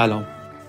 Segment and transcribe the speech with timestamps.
[0.00, 0.24] سلام.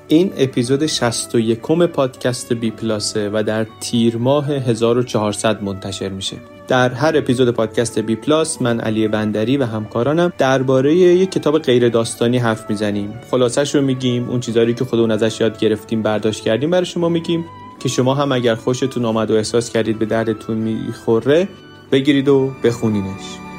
[0.08, 6.38] این اپیزود 61 پادکست بی پلاسه و در تیر ماه 1400 منتشر میشه.
[6.68, 11.90] در هر اپیزود پادکست بی پلاس من علی بندری و همکارانم درباره یک کتاب غیر
[11.90, 13.14] داستانی حرف می‌زنیم.
[13.32, 17.46] خلاصش رو میگیم اون چیزایی که خودمون ازش یاد گرفتیم برداشت کردیم برای شما میگیم
[17.80, 21.48] که شما هم اگر خوشتون آمد و احساس کردید به دردتون می‌خوره
[21.92, 23.51] بگیرید و بخونینش.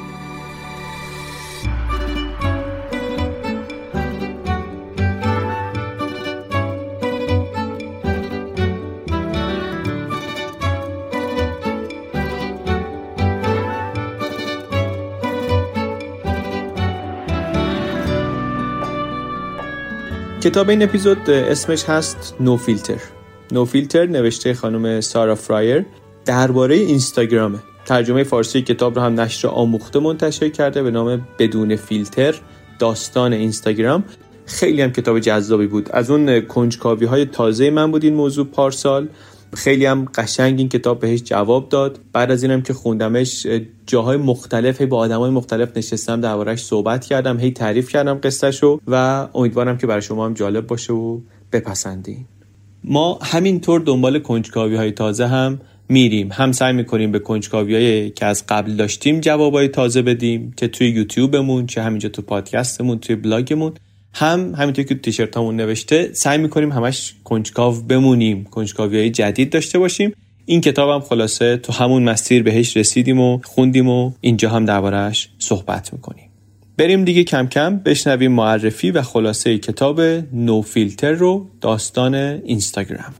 [20.43, 22.97] کتاب این اپیزود اسمش هست نو فیلتر
[23.51, 25.85] نو فیلتر نوشته خانم سارا فرایر
[26.25, 27.59] درباره اینستاگرامه.
[27.85, 32.35] ترجمه فارسی کتاب رو هم نشر آموخته منتشر کرده به نام بدون فیلتر
[32.79, 34.03] داستان اینستاگرام.
[34.45, 35.89] خیلی هم کتاب جذابی بود.
[35.91, 39.07] از اون کنجکاوی های تازه من بود این موضوع پارسال.
[39.55, 41.99] خیلی هم قشنگ این کتاب بهش جواب داد.
[42.13, 43.47] بعد از اینم که خوندمش
[43.87, 49.77] جاهای مختلف با آدمای مختلف نشستم دربارهش صحبت کردم هی تعریف کردم قصهشو و امیدوارم
[49.77, 51.19] که برای شما هم جالب باشه و
[51.51, 52.25] بپسندین.
[52.83, 55.59] ما همینطور دنبال کنجکاوی های تازه هم
[55.89, 56.29] میریم.
[56.31, 61.65] هم سعی می‌کنیم به کنجکاوی که از قبل داشتیم جوابای تازه بدیم که توی یوتیوبمون
[61.67, 63.73] چه همینجا تو پادکستمون توی بلاگمون.
[64.13, 69.79] هم همینطور که تیشرت همون نوشته سعی می‌کنیم همش کنجکاو بمونیم کنجکاوی های جدید داشته
[69.79, 70.13] باشیم.
[70.45, 75.29] این کتاب هم خلاصه تو همون مسیر بهش رسیدیم و خوندیم و اینجا هم دربارهش
[75.39, 76.29] صحبت می‌کنیم.
[76.77, 80.01] بریم دیگه کم کم بشنویم معرفی و خلاصه کتاب
[80.33, 83.13] نو فیلتر رو داستان اینستاگرام.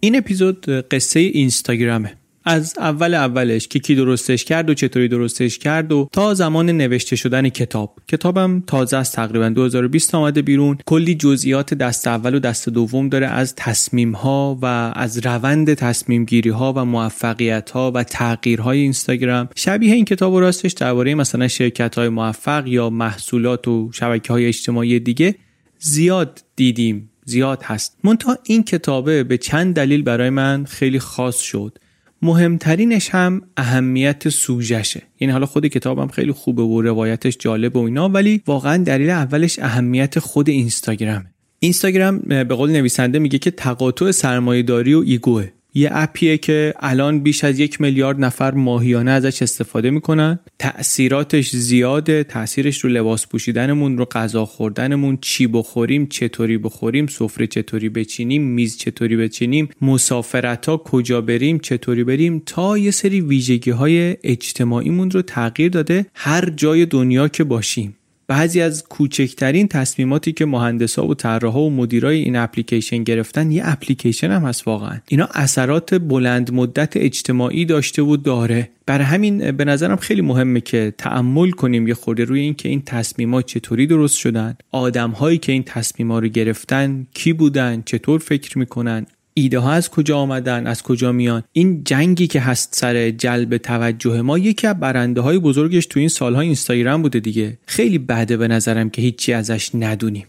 [0.00, 2.12] این اپیزود قصه اینستاگرامه.
[2.44, 7.16] از اول اولش که کی درستش کرد و چطوری درستش کرد و تا زمان نوشته
[7.16, 7.96] شدن کتاب.
[8.08, 10.78] کتابم تازه از تقریبا 2020 آمده بیرون.
[10.86, 14.66] کلی جزئیات دست اول و دست دوم داره از تصمیم ها و
[14.96, 19.48] از روند تصمیم گیری ها و موفقیت ها و تغییرهای اینستاگرام.
[19.56, 24.46] شبیه این کتاب و راستش درباره مثلا شرکت های موفق یا محصولات و شبکه های
[24.46, 25.34] اجتماعی دیگه
[25.78, 27.96] زیاد دیدیم زیاد هست.
[28.04, 31.78] منتها این کتابه به چند دلیل برای من خیلی خاص شد.
[32.24, 38.08] مهمترینش هم اهمیت سوژشه یعنی حالا خود کتابم خیلی خوبه و روایتش جالب و اینا
[38.08, 41.26] ولی واقعا دلیل اولش اهمیت خود اینستاگرامه.
[41.58, 45.48] اینستاگرام به قول نویسنده میگه که تقاطع سرمایهداری و ایگوه.
[45.74, 50.38] یه اپیه که الان بیش از یک میلیارد نفر ماهیانه ازش استفاده می‌کنن.
[50.58, 57.88] تأثیراتش زیاده تأثیرش رو لباس پوشیدنمون رو غذا خوردنمون چی بخوریم چطوری بخوریم سفره چطوری
[57.88, 64.16] بچینیم میز چطوری بچینیم مسافرت ها کجا بریم چطوری بریم تا یه سری ویژگی های
[64.22, 66.06] اجتماعیمون رو تغییر داده.
[66.14, 67.96] هر جای دنیا که باشیم.
[68.26, 74.30] بعضی از کوچکترین تصمیماتی که مهندسا و طراحا و مدیرای این اپلیکیشن گرفتن یه اپلیکیشن
[74.30, 74.98] هم هست واقعا.
[75.08, 78.70] اینا اثرات بلند مدت اجتماعی داشته و داره.
[78.86, 82.82] برای همین به نظرم خیلی مهمه که تعمل کنیم یه خورده روی این که این
[82.86, 84.56] تصمیمات چطوری درست شدن.
[84.70, 89.06] آدم هایی که این تصمیمات رو گرفتن کی بودن؟ چطور فکر می‌کنن؟
[89.36, 94.22] ایده ها از کجا آمدن از کجا میان؟ این جنگی که هست سر جلب توجه
[94.22, 97.58] ما یکی از برنده های بزرگش تو این سالهای اینستاگرام بوده دیگه.
[97.66, 100.26] خیلی بده به نظرم که هیچی ازش ندونیم.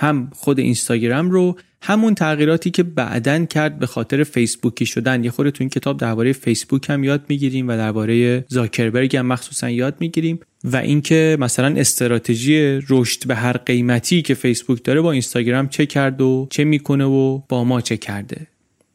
[0.00, 5.24] هم خود اینستاگرام رو همون تغییراتی که بعدن کرد به خاطر فیسبوکی شدن.
[5.24, 9.70] یه خورده تو این کتاب درباره فیسبوک هم یاد می‌گیریم و درباره زاکربرگ هم مخصوصا
[9.70, 10.40] یاد می‌گیریم.
[10.64, 16.20] و اینکه مثلا استراتژی رشد به هر قیمتی که فیسبوک داره با اینستاگرام چه کرد
[16.20, 18.46] و چه می‌کنه و با ما چه کرده.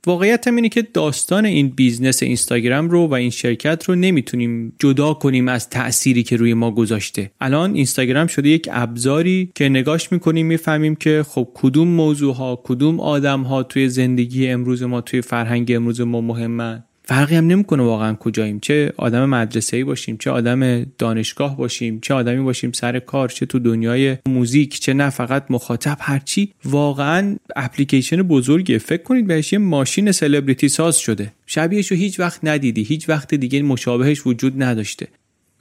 [0.08, 5.14] واقعیت هم اینه که داستان این بیزنس اینستاگرام رو و این شرکت رو نمی‌تونیم جدا
[5.14, 7.32] کنیم از تأثیری که روی ما گذاشته.
[7.42, 13.00] الان اینستاگرام شده یک ابزاری که نگاش می‌کنیم می‌فهمیم که خب کدوم موضوع ها کدوم
[13.00, 16.84] آدم ها توی زندگی امروز ما توی فرهنگ امروز ما مهمن.
[17.08, 18.60] فرقی هم نمی‌کنه واقعا کجاییم.
[18.60, 23.46] چه آدم مدرسه ای باشیم چه آدم دانشگاه باشیم چه آدمی باشیم سر کار چه
[23.46, 29.60] تو دنیای موزیک چه نه فقط مخاطب هرچی واقعا اپلیکیشن بزرگی فکر کنید بهش یه
[29.60, 31.32] ماشین سلبریتی ساز شده.
[31.46, 32.84] شبیهش رو هیچ وقت ندیدی.
[32.84, 35.08] هیچ وقت دیگه مشابهش وجود نداشته.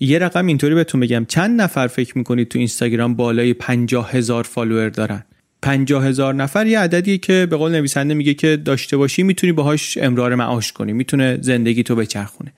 [0.00, 1.24] یه رقم اینطوری بهتون بگم.
[1.28, 5.24] چند نفر فکر می‌کنید تو اینستاگرام بالای 50 هزار فالوور دارن؟
[5.64, 9.98] پنجاه هزار نفر یه عددیه که به قول نویسنده میگه که داشته باشی می‌تونی باهاش
[9.98, 12.52] امرار معاش کنی می‌تونه زندگی تو بچرخونه.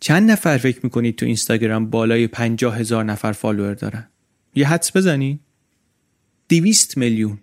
[0.00, 4.08] چند نفر فکر می‌کنید تو اینستاگرام بالای پنجاه هزار نفر فالوور دارن؟
[4.54, 5.40] یه حدس بزنی.
[6.48, 7.38] 200 میلیون.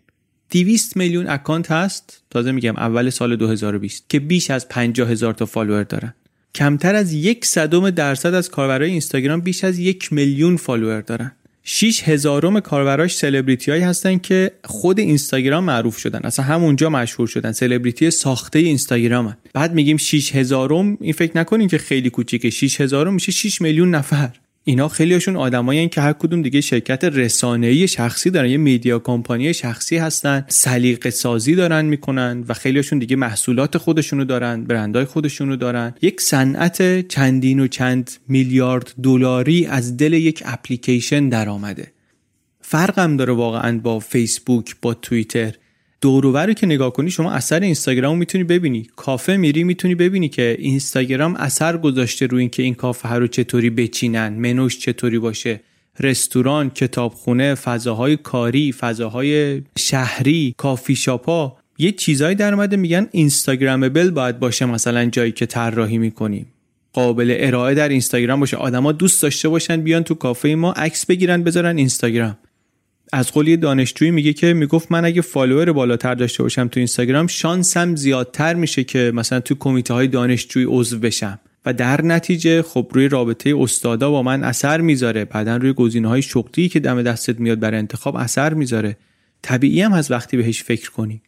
[0.51, 5.45] 200 میلیون اکانت هست تازه میگم اول سال 2020 که بیش از 50 هزار تا
[5.45, 6.13] فالوور دارن.
[6.55, 11.31] کمتر از یک صدم درصد از کاربرای اینستاگرام بیش از یک میلیون فالوور دارن.
[11.69, 16.19] 6 هزارم کاربراش سلبریتی هایی هستن که خود اینستاگرام معروف شدن.
[16.23, 17.51] اصلا همونجا مشهور شدن.
[17.51, 22.49] سلبریتی ساخته اینستاگرام بعد میگیم 6 هزارم این فکر نکنین که خیلی کوچیکه.
[22.49, 24.29] 6 هزارم میشه 6 میلیون نفر.
[24.67, 29.97] اینا خیلیشون آدمایی که هر کدوم دیگه شرکت رسانه‌ای شخصی دارن یه میدیا کمپانی شخصی
[29.97, 35.93] هستن سلیقه سازی دارن می‌کنن و خیلیشون دیگه محصولات خودشونو دارن برندهای خودشونو دارن.
[36.01, 41.91] یک صنعت چندین و چند میلیارد دلاری از دل یک اپلیکیشن درآمده.
[42.61, 45.53] فرقم داره واقعا با فیسبوک با توییتر.
[46.01, 48.87] دوروبر که نگاه کنی شما اثر اینستاگرام می‌تونی ببینی.
[48.95, 53.69] کافه میری می‌تونی ببینی که اینستاگرام اثر گذاشته روی اینکه این کافه ها رو چطوری
[53.69, 55.59] بچینن منوش چطوری باشه
[55.99, 64.39] رستوران کتابخونه فضاهای کاری فضاهای شهری کافی شاپا یه چیزایی در اومده میگن اینستاگرامبل باید
[64.39, 66.45] باشه مثلا جایی که طراحی می‌کنیم
[66.93, 68.57] قابل ارائه در اینستاگرام باشه.
[68.57, 72.37] آدما دوست داشته باشن بیان تو کافه ما عکس بگیرن بذارن اینستاگرام.
[73.13, 77.27] از قول یه دانشجویی میگه که می‌گفت من اگه فالوور بالاتر داشته باشم تو اینستاگرام
[77.27, 81.39] شانسم زیادتر میشه که مثلا تو کمیته های دانشجویی عضو بشم.
[81.65, 85.25] و در نتیجه خب روی رابطه استادا با من اثر می‌ذاره.
[85.25, 88.97] بعدا روی گزینه های شغلی که دم دستت میاد برای انتخاب اثر می‌ذاره.
[89.41, 91.21] طبیعی هم از وقتی بهش فکر کنی.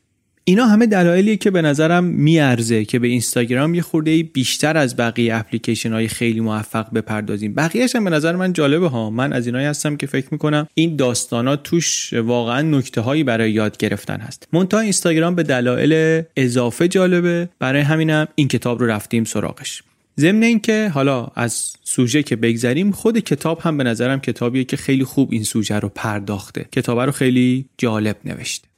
[0.50, 5.36] اینا همه دلایلیه که به نظرم میارزه که به اینستاگرام یه خورده بیشتر از بقیه
[5.36, 7.54] اپلیکیشن های خیلی موفق بپردازیم.
[7.54, 9.10] بقیهش هم به نظر من جالبه ها.
[9.10, 13.77] من از اینایی هستم که فکر می‌کنم این داستانات توش واقعا نکته هایی برای یاد
[13.77, 14.48] گرفتن هست.
[14.53, 17.50] مونتا اینستاگرام به دلایل اضافه جالبه.
[17.60, 19.84] برای همینم این کتاب رو رفتیم سراغش.
[20.20, 25.03] ضمن اینکه حالا از سوژه که بگذریم خود کتاب هم به نظرم کتابیه که خیلی
[25.03, 26.65] خوب این سوژه رو پرداخته.
[26.72, 28.68] کتاب رو خیلی جالب نوشته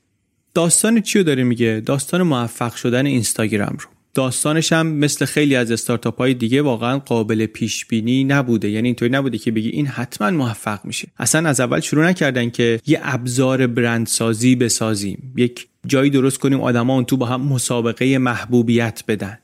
[0.53, 3.89] داستان چی رو داره میگه؟ داستان موفق شدن اینستاگرام رو.
[4.13, 8.69] داستانش هم مثل خیلی از استارتاپ های دیگه واقعا قابل پیش بینی نبوده.
[8.69, 11.07] یعنی اینطوری نبوده که بگی این حتما موفق میشه.
[11.17, 15.33] اصلا از اول شروع نکردن که یه ابزار برندسازی بسازیم.
[15.37, 19.37] یک جایی درست کنیم آدما اون تو با هم مسابقه محبوبیت بدن.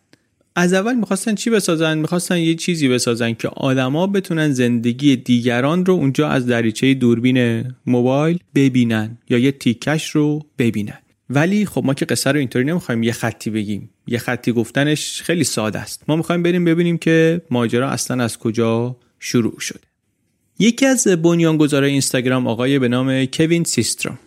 [0.59, 5.93] از اول می‌خواستن چی بسازن؟ می‌خواستن یه چیزی بسازن که آدما بتونن زندگی دیگران رو
[5.93, 10.97] اونجا از دریچه دوربین موبایل ببینن یا یه تیکش رو ببینن.
[11.29, 13.89] ولی خب ما که قصه رو اینطوری نمی‌خوایم یه خطی بگیم.
[14.07, 16.03] یه خطی گفتنش خیلی ساده است.
[16.07, 19.79] ما می‌خوایم بریم ببینیم که ماجرا اصلا از کجا شروع شده.
[20.59, 24.19] یکی از بنیانگذارای اینستاگرام آقای به نام کوین سیستروم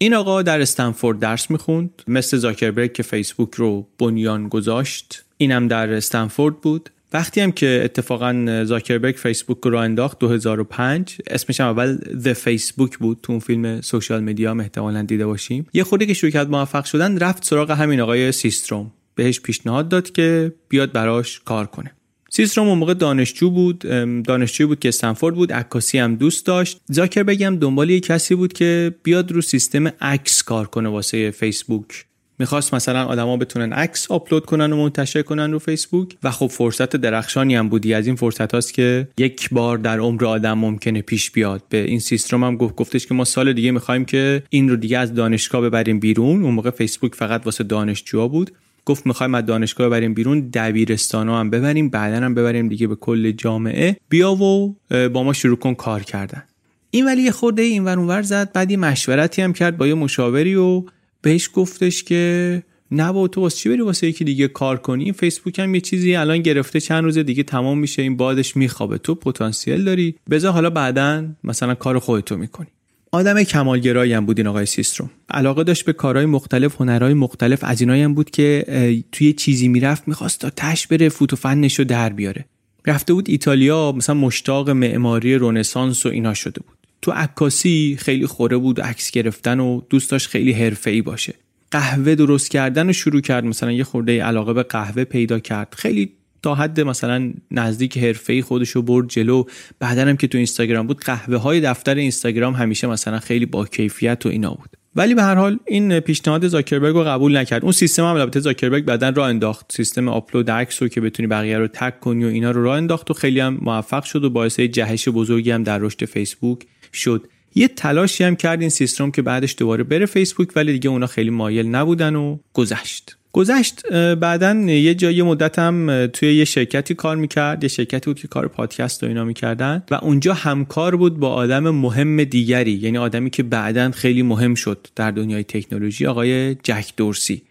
[0.00, 2.02] این آقا در استنفورد درس می‌خوند.
[2.08, 6.90] مثل زاکربرگ که فیسبوک رو بنیان گذاشت اینم در استنفورد بود.
[7.12, 13.18] وقتی هم که اتفاقا زاکربرگ فیسبوک رو انداخت 2005 اسمش هم اول the فیسبوک بود.
[13.22, 15.66] تو اون فیلم social media احتمالا دیده باشیم.
[15.72, 18.92] یه خورده که کرد موفق شدن رفت سراغ همین آقای سیستروم.
[19.14, 21.90] بهش پیشنهاد داد که بیاد براش کار کنه.
[22.38, 23.78] سیستروم اون موقع دانشجو بود
[24.24, 26.80] دانشجوی بود که استنفورد بود عکاسی هم دوست داشت.
[26.86, 32.04] زاکر بگم دنبال یه کسی بود که بیاد رو سیستم عکس کار کنه واسه فیسبوک.
[32.38, 36.96] می‌خواست مثلا آدما بتونن عکس آپلود کنن و منتشر کنن رو فیسبوک و خب فرصت
[36.96, 41.30] درخشانی هم بودی از این فرصت هاست که یک بار در عمر آدم ممکنه پیش
[41.30, 41.62] بیاد.
[41.68, 44.98] به این سیستم هم گفت گفتش که ما سال دیگه می‌خوایم که این رو دیگه
[44.98, 46.42] از دانشگاه ببریم بیرون.
[46.42, 48.50] اون موقع فیسبوک فقط واسه دانشجوها بود.
[48.88, 53.30] گفت می‌خوایم از دانشگاه ببریم بیرون دبیرستان هم ببریم بعدا هم ببریم دیگه به کل
[53.30, 53.96] جامعه.
[54.08, 56.42] بیا و با ما شروع کن کار کردن.
[56.90, 59.94] این ولی یه خورده این ور اونور زد بعد یه مشورتی هم کرد با یه
[59.94, 60.84] مشاوری و
[61.22, 65.12] بهش گفتش که نه با تو واسه چی بری واسه یکی دیگه کار کنی؟ این
[65.12, 68.98] فیسبوک هم یه چیزی الان گرفته چند روز دیگه تمام میشه این بادش میخوابه.
[68.98, 70.14] تو پتانسیل داری.
[70.30, 72.68] بذار حالا بعدا مثلا کار خودتو می‌کنی.
[73.12, 75.10] آدم کمالگرایی هم بود این آقای سیستروم.
[75.30, 78.64] علاقه داشت به کارهای مختلف هنرهای مختلف از اینایی هم بود که
[79.12, 82.44] توی چیزی می‌رفت می‌خواست تا تش بره فوت و فنش رو در بیاره.
[82.86, 86.76] رفته بود ایتالیا مثلا مشتاق معماری رنسانس و اینا شده بود.
[87.02, 91.34] تو عکاسی خیلی خوره بود عکس گرفتن و دوست داشت خیلی حرفه‌ای باشه.
[91.70, 95.74] قهوه درست کردن رو شروع کرد مثلا یه خورده علاقه به قهوه پیدا کرد.
[95.76, 99.44] خیلی تا حد مثلا نزدیک حرفه خودش رو برد جلو.
[99.80, 104.26] بعدا هم که تو اینستاگرام بود قهوه های دفتر اینستاگرام همیشه مثلا خیلی با کیفیت
[104.26, 104.70] و اینا بود.
[104.96, 107.62] ولی به هر حال این پیشنهاد زاکربرگ رو قبول نکرد.
[107.62, 109.72] اون سیستم هم البته زاکربرگ بعدا راه انداخت.
[109.72, 113.10] سیستم آپلود عکس رو که بتونی بقیه رو تک کنی و اینا رو راه انداخت
[113.10, 117.26] و خیلی هم موفق شد و باعث جهش بزرگی هم در رشد فیسبوک شد.
[117.54, 121.30] یه تلاشی هم کرد این سیستم که بعدش دوباره بره فیسبوک ولی دیگه اونا خیلی
[121.30, 123.17] مایل نبودن و گذشت.
[123.32, 128.28] گذشت بعدا یه جایی مدت هم توی یه شرکتی کار می‌کرد یه شرکتی بود که
[128.28, 133.30] کار پادکست و اینا می‌کردن و اونجا همکار بود با آدم مهم دیگری یعنی آدمی
[133.30, 137.42] که بعدا خیلی مهم شد در دنیای تکنولوژی آقای جک دورسی.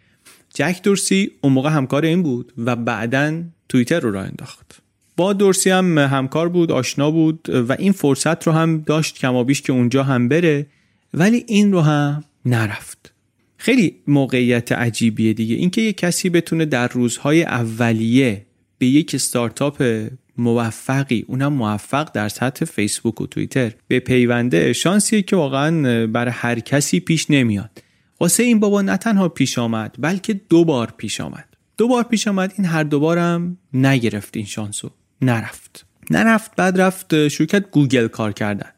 [0.54, 4.82] جک دورسی اون موقع همکار این بود و بعدا توییتر رو راه انداخت.
[5.18, 9.74] با دورسی هم همکار بود آشنا بود و این فرصت رو هم داشت کمابیش که
[9.74, 10.66] اونجا هم بره
[11.14, 13.14] ولی این رو هم نرفت.
[13.58, 15.56] خیلی موقعیت عجیبیه دیگه.
[15.56, 18.46] اینکه یه کسی بتونه در روزهای اولیه
[18.78, 25.36] به یک استارتاپ موفقی اونم موفق در سطح فیسبوک و توییتر به پیونده شانسیه که
[25.36, 27.84] واقعا برای هر کسی پیش نمیاد.
[28.20, 31.46] واسه این بابا نه تنها پیش آمد بلکه دو بار پیش آمد.
[31.78, 34.92] دو بار پیش آمد این هر دوبارم نگرفت این شانسو.
[35.22, 35.86] نرفت.
[36.12, 38.70] نرفت بعد رفت شرکت گوگل کار کردن.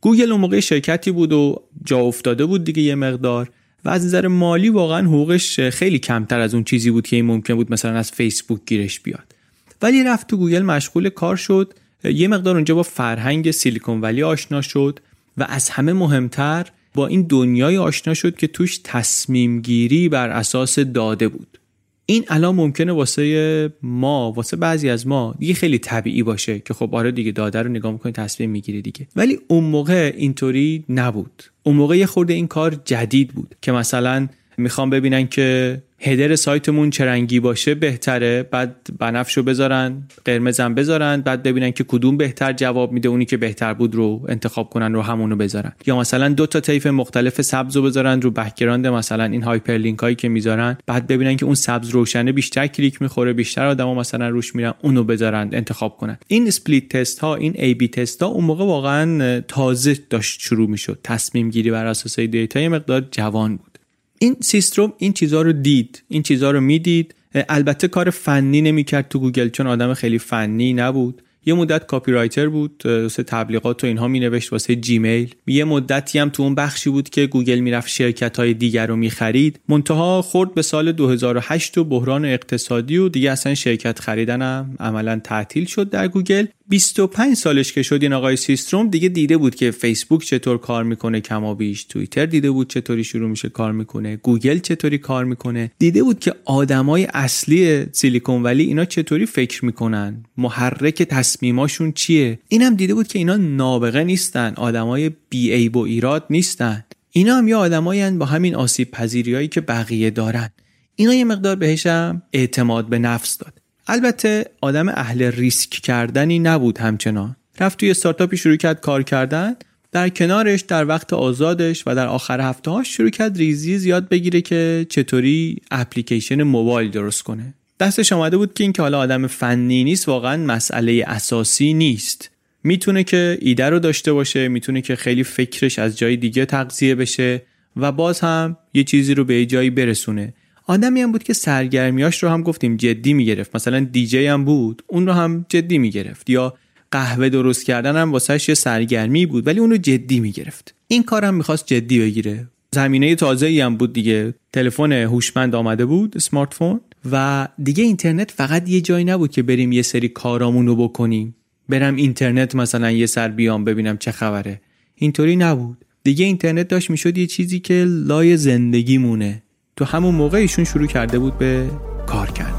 [0.00, 3.50] گوگل اون موقع شرکتی بود و جا افتاده بود دیگه یه مقدار.
[3.84, 7.54] و از نظر مالی واقعا حقوقش خیلی کمتر از اون چیزی بود که این ممکن
[7.54, 9.34] بود مثلا از فیسبوک گیرش بیاد.
[9.82, 11.74] ولی رفت تو گوگل مشغول کار شد.
[12.04, 15.00] یه مقدار اونجا با فرهنگ سیلیکون ولی آشنا شد
[15.36, 20.78] و از همه مهمتر با این دنیای آشنا شد که توش تصمیم گیری بر اساس
[20.78, 21.58] داده بود.
[22.06, 26.94] این الان ممکنه واسه ما واسه بعضی از ما دیگه خیلی طبیعی باشه که خب
[26.94, 29.06] آره دیگه داده رو نگاه می‌کنی تصمیم می‌گیری دیگه.
[29.16, 31.42] ولی اون موقع اینطوری نبود.
[31.62, 36.90] اون موقع یه خورده این کار جدید بود که مثلا می‌خوام ببینن که header سایتمون
[36.90, 38.42] چه رنگی باشه بهتره.
[38.42, 43.08] بعد بنفشو بذارن قرمزم بذارن بعد ببینن که کدوم بهتر جواب میده.
[43.08, 45.72] اونی که بهتر بود رو انتخاب کنن رو همونو بذارن.
[45.86, 48.86] یا مثلا دو تا طیف مختلف سبز رو بذارن رو background.
[48.86, 50.78] مثلا این hyperlink هایی که می‌ذارن.
[50.86, 55.04] بعد ببینن که اون سبز روشنه بیشتر کلیک می‌خوره بیشتر آدما مثلا روش میرن اونو
[55.04, 56.18] بذارن انتخاب کنن.
[56.28, 60.98] این split test ها این A/B test ها اون موقع واقعا تازه داشت شروع می‌شد.
[61.04, 63.73] تصمیم گیری بر اساس data مقدار جوان بود.
[64.18, 67.14] این سیستروم این چیزها رو دید این چیزها رو می‌دید.
[67.48, 71.22] البته کار فنی نمی‌کرد تو گوگل چون آدم خیلی فنی نبود.
[71.46, 76.42] یه مدت copywriter بود واسه تبلیغات و اینها مینوشت واسه جیمیل یه مدتی هم تو
[76.42, 79.60] اون بخشی بود که گوگل می‌رفت شرکت های دیگر رو می‌خرید.
[79.68, 85.64] منتها خورد به سال 2008 و بحران اقتصادی و دیگه اصلا شرکت خریدنم عملا تعطیل
[85.64, 86.46] شد در گوگل.
[86.68, 91.20] 25 سالش که شد این آقای سیستروم دیگه دیده بود که فیسبوک چطور کار می‌کنه
[91.20, 95.70] کما بیش توییتر دیده بود چطوری شروع میشه کار می‌کنه گوگل چطوری کار می‌کنه.
[95.78, 102.38] دیده بود که آدمای اصلی سیلیکون ولی اینا چطوری فکر می‌کنن محرک تصمیماشون چیه.
[102.48, 106.84] اینم دیده بود که اینا نابغه نیستن آدمای بی ای و ایراد نیستن.
[107.10, 110.50] اینا هم یه آدمایی با همین آسیب پذیریایی که بقیه دارن.
[110.96, 113.63] اینا یه مقدار بهشم اعتماد به نفس داد.
[113.86, 117.36] البته آدم اهل ریسک کردنی نبود همچنان.
[117.60, 119.56] رفت توی استارتاپی شروع کرد کار کردن.
[119.92, 124.40] در کنارش در وقت آزادش و در آخر هفته ها شروع کرد ریزی زیاد بگیره
[124.40, 127.54] که چطوری اپلیکیشن موبایل درست کنه.
[127.80, 132.30] دستش آمده بود که اینکه حالا آدم فنی نیست واقعا مسئله اساسی نیست.
[132.64, 137.42] می‌تونه که ایده رو داشته باشه می‌تونه که خیلی فکرش از جای دیگه تغذیه بشه
[137.76, 140.34] و باز هم یه چیزی رو به جایی برسونه.
[140.66, 143.56] آدمی هم بود که سرگرمیاش رو هم گفتیم جدی می‌گرفت.
[143.56, 146.30] مثلا دیجی هم بود اون رو هم جدی می‌گرفت.
[146.30, 146.54] یا
[146.90, 150.74] قهوه درست کردن هم واسهش یه سرگرمی بود ولی اون رو جدی می‌گرفت.
[150.88, 152.48] این کارم می‌خواست جدی بگیره.
[152.74, 154.34] زمینه تازه ای هم بود دیگه.
[154.52, 156.80] تلفن هوشمند آمده بود اسمارت فون
[157.12, 161.34] و دیگه اینترنت فقط یه جایی نبود که بریم یه سری کارامون رو بکنیم.
[161.68, 164.60] برم اینترنت مثلا یه سر بیام ببینم چه خبره.
[164.94, 165.84] اینطوری نبود.
[166.04, 169.42] دیگه اینترنت داشت می‌شد یه چیزی که لای زندگی مونه
[169.76, 171.70] تو همون موقع ایشون شروع کرده بود به
[172.06, 172.54] کار کردن.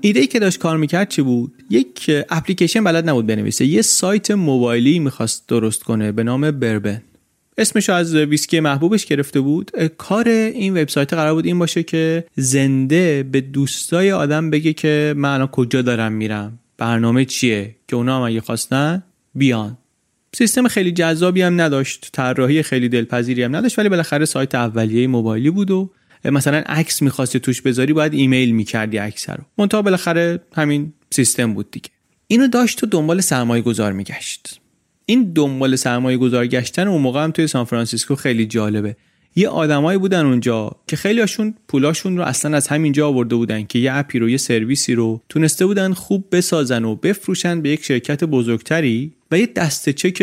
[0.00, 4.30] ایده ای که داشت کار می‌کرد چی بود؟ یک اپلیکیشن بلد نبود بنویسه یه سایت
[4.30, 7.02] موبایلی می‌خواست درست کنه به نام بربن.
[7.58, 9.70] اسمش از ویسکی محبوبش گرفته بود.
[9.98, 15.34] کار این وبسایت قرار بود این باشه که زنده به دوستای آدم بگه که من
[15.34, 19.02] الان کجا دارم میرم برنامه چیه؟ که اونا هم اگه خواستن
[19.34, 19.78] بیان.
[20.34, 25.50] سیستم خیلی جذابی هم نداشت طراحی خیلی دلپذیری هم نداشت ولی بالاخره سایت اولیه موبایلی
[25.50, 25.90] بود و
[26.24, 29.44] مثلا عکس می‌خواستی توش بذاری باید ایمیل می‌کردی عکس رو.
[29.58, 31.90] منتها بالاخره همین سیستم بود دیگه.
[32.26, 34.60] اینو داشت تو دنبال سرمایه گذار میگشت.
[35.12, 38.96] این دنبال سرمایه گذار گشتن اون موقع هم توی سان فرانسیسکو خیلی جالبه.
[39.36, 43.78] یه آدمایی بودن اونجا که خیلی هاشون پولاشون رو اصلا از همینجا آورده بودن که
[43.78, 47.84] یه app ی رو یه سرویسی رو تونسته بودن خوب بسازن و بفروشن به یک
[47.84, 50.22] شرکت بزرگتری و یه دسته چک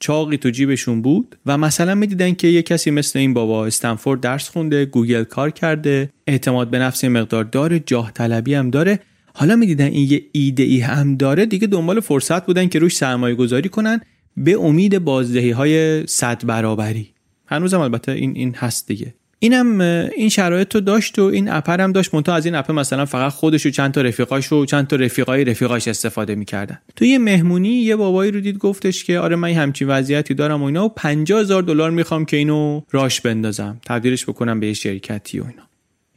[0.00, 4.48] چاقی تو جیبشون بود و مثلا می‌دیدن که یه کسی مثل این بابا استنفورد درس
[4.48, 9.00] خونده گوگل کار کرده اعتماد به نفس مقدار داره جاه طلبی هم داره.
[9.34, 13.34] حالا می‌دیدن این یه ایده ای هم داره دیگه دنبال فرصت بودن که روش سرمایه
[13.34, 14.00] گذاری کنن.
[14.36, 17.08] به امید بازدهی های صد برابری.
[17.46, 19.14] هنوزم البته این این هست دیگه.
[19.42, 19.80] اینم
[20.16, 22.14] این شرایط رو داشت و این اپر هم داشت.
[22.14, 25.44] منتها از این اپ مثلا فقط خودش و چند تا رفیقاش و چند تا رفیقای
[25.44, 26.78] رفیقاش استفاده می‌کردن.
[26.96, 30.64] تو یه مهمونی یه بابایی رو دید گفتش که آره من همچین وضعیتی دارم و
[30.64, 35.40] اینا و 50 هزار دلار می‌خوام که اینو راش بندازم تبدیلش بکنم به یه شرکتی
[35.40, 35.62] و اینا.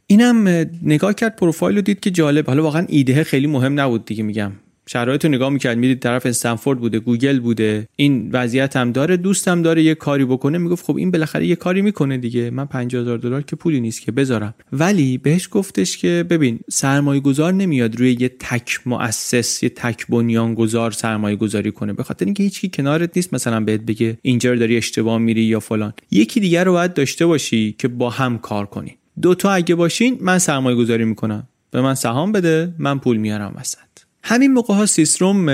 [0.06, 2.46] اینم نگاه کرد پروفایل رو دید که جالب.
[2.46, 4.52] حالا واقعا ایده خیلی مهم نبود دیگه میگم.
[4.86, 9.62] شرایط رو نگاه می‌کرد می‌دید طرف استنفورد بوده گوگل بوده این وضعیت هم داره دوستم
[9.62, 13.42] داره یه کاری بکنه می‌گفت خب این بالاخره یه کاری می‌کنه دیگه من 50000 دلار
[13.42, 14.54] که پولی نیست که بذارم.
[14.72, 20.54] ولی بهش گفتش که ببین سرمایه گذار نمیاد روی یه تک مؤسس یه تک بنیان
[20.54, 24.76] گذار سرمایه گذاری کنه به خاطر اینکه هیچکی کنارت نیست مثلا بهت بگه اینجا داری
[24.76, 25.92] اشتباه میری یا فلان.
[26.10, 28.96] یکی دیگر رو باید داشته باشی که با هم کار کنی.
[29.22, 31.48] دو تا اگه باشین من سرمایه گذاری می‌کنم.
[31.70, 33.78] به من سهام بده من پول میارم وسط.
[34.26, 35.46] همین موقع ها سیستروم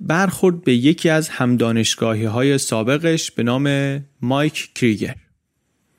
[0.00, 3.68] برخورد به یکی از همدانشگاهی های سابقش به نام
[4.22, 5.14] مایک کریگر.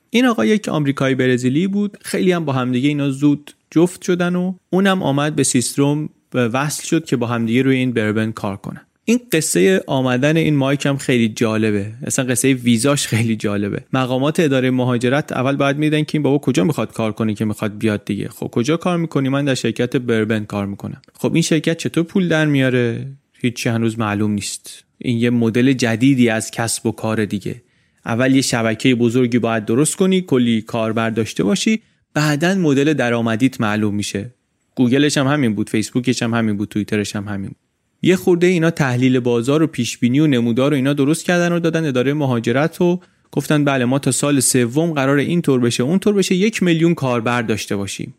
[0.10, 4.54] این آقا یک آمریکایی برزیلی بود خیلی هم با همدیگه اینا زود جفت شدن و
[4.70, 8.86] اونم آمد به سیستروم وصل شد که با همدیگه روی این بربن کار کنن.
[9.10, 11.92] این قصه آمدن این مایک هم خیلی جالبه.
[12.04, 13.84] اصلا قصه ویزاش خیلی جالبه.
[13.94, 17.78] مقامات اداره مهاجرت اول باید میدن که این بابا کجا می‌خواد کار کنه که می‌خواد
[17.78, 18.28] بیاد دیگه.
[18.30, 21.02] خب کجا کار می‌کنی؟ من در شرکت بربن کار می‌کنم.
[21.14, 23.06] خب این شرکت چطور پول در میاره؟
[23.42, 24.84] هیچی هنوز معلوم نیست.
[24.98, 27.62] این یه مدل جدیدی از کسب و کار دیگه.
[28.06, 31.82] اول یه شبکه بزرگی باید درست کنی کلی کاربر داشته باشی
[32.14, 34.34] بعدا مدل درآمدیت معلوم میشه.
[34.76, 37.69] گوگلش هم همین بود فیسبوکش هم همین بود توییترش هم همین بود.
[38.02, 41.60] یه خورده اینا تحلیل بازار و پیش بینی و نمودار و اینا درست کردن و
[41.60, 43.00] دادن اداره مهاجرت و
[43.32, 46.94] گفتن بله ما تا سال سوم قرار این طور بشه اون طور بشه یک میلیون
[46.94, 48.16] کاربر داشته باشیم.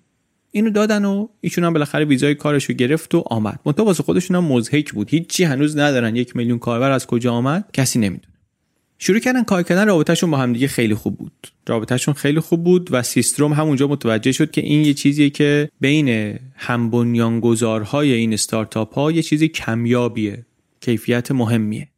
[0.53, 3.61] اینو دادن و ایشون هم بالاخره ویزای کارش رو گرفت و آمد.
[3.67, 5.11] منتها واسه خودشون هم مزهک بود.
[5.11, 7.65] هیچی هنوز ندارن یک میلیون کاربر از کجا آمد.
[7.73, 8.35] کسی نمی‌دونه.
[9.03, 11.49] شروع کردن کار کردن رابطهشون با همدیگه خیلی خوب بود.
[11.69, 16.39] رابطهشون خیلی خوب بود و سیستروم همونجا متوجه شد که این یه چیزیه که بین
[16.57, 20.47] هم بنیانگذارهای این استارتاپ ها یه چیزی کمیابیه
[20.81, 21.89] کیفیت مهمیه.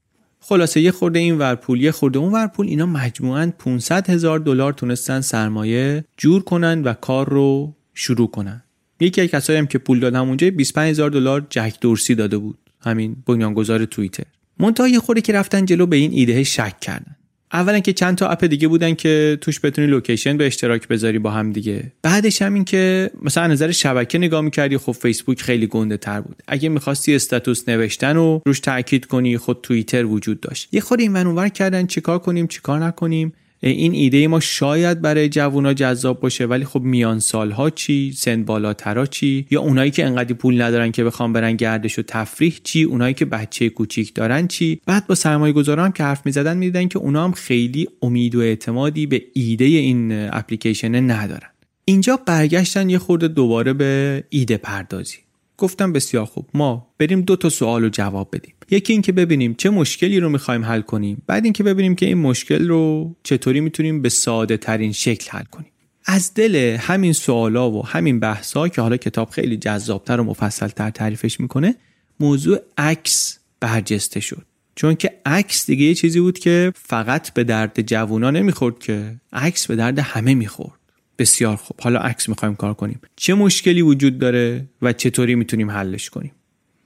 [0.40, 5.20] خلاصه یه خورده این ورپول یه خورده اون ورپول اینا مجموعاً 500 هزار دلار تونستن
[5.20, 8.62] سرمایه جور کنن و کار رو شروع کنن.
[9.00, 12.58] یکی از کسایی هم که پول داد همونجا 25 هزار دلار جک دورسی داده بود.
[12.80, 14.24] همین بنیانگذار توییتر.
[14.58, 17.16] منتها یه خورده که رفتن جلو به این ایده شک کردن.
[17.52, 21.30] اولا که چند تا اپ دیگه بودن که توش بتونی لوکیشن به اشتراک بذاری با
[21.30, 21.92] هم دیگه.
[22.02, 26.42] بعدش هم این که مثلا نظر شبکه نگاه می‌کردی خب فیسبوک خیلی گنده تر بود.
[26.48, 30.68] اگه می‌خواستی استاتوس نوشتن و روش تاکید کنی خود توییتر وجود داشت.
[30.72, 33.32] یه خود این اونور کردن چیکار کنیم چیکار نکنیم.
[33.70, 39.06] این ایده ما شاید برای جوونا جذاب باشه ولی خب میان سالها چی؟ سن بالاترا
[39.06, 43.14] چی؟ یا اونایی که انقدر پول ندارن که بخوام برن گردش و تفریح چی؟ اونایی
[43.14, 47.24] که بچه کوچیک دارن چی؟ بعد با سرمایه گذاران که حرف می‌زدن می‌دیدن که اونا
[47.24, 51.48] هم خیلی امید و اعتمادی به ایده این اپلیکیشن ندارن.
[51.84, 55.16] اینجا برگشتن یه خورده دوباره به ایده پردازی.
[55.58, 56.48] گفتم بسیار خوب.
[56.54, 58.54] ما بریم دو تا سوال رو جواب بدیم.
[58.70, 61.22] یکی اینکه ببینیم چه مشکلی رو می‌خوایم حل کنیم.
[61.26, 65.72] بعد اینکه ببینیم که این مشکل رو چطوری می‌تونیم به ساده ترین شکل حل کنیم.
[66.06, 71.40] از دل همین سوالا و همین بحثا که حالا کتاب خیلی جذابتر و مفصلتر تعریفش
[71.40, 71.74] می‌کنه
[72.20, 74.46] موضوع عکس برجسته شد.
[74.74, 79.66] چون که عکس دیگه یه چیزی بود که فقط به درد جوونا نمی‌خورد که عکس
[79.66, 80.81] به درد همه می‌خورد.
[81.18, 81.76] بسیار خوب.
[81.80, 83.00] حالا عکس می‌خوایم کار کنیم.
[83.16, 86.32] چه مشکلی وجود داره و چطوری می‌تونیم حلش کنیم؟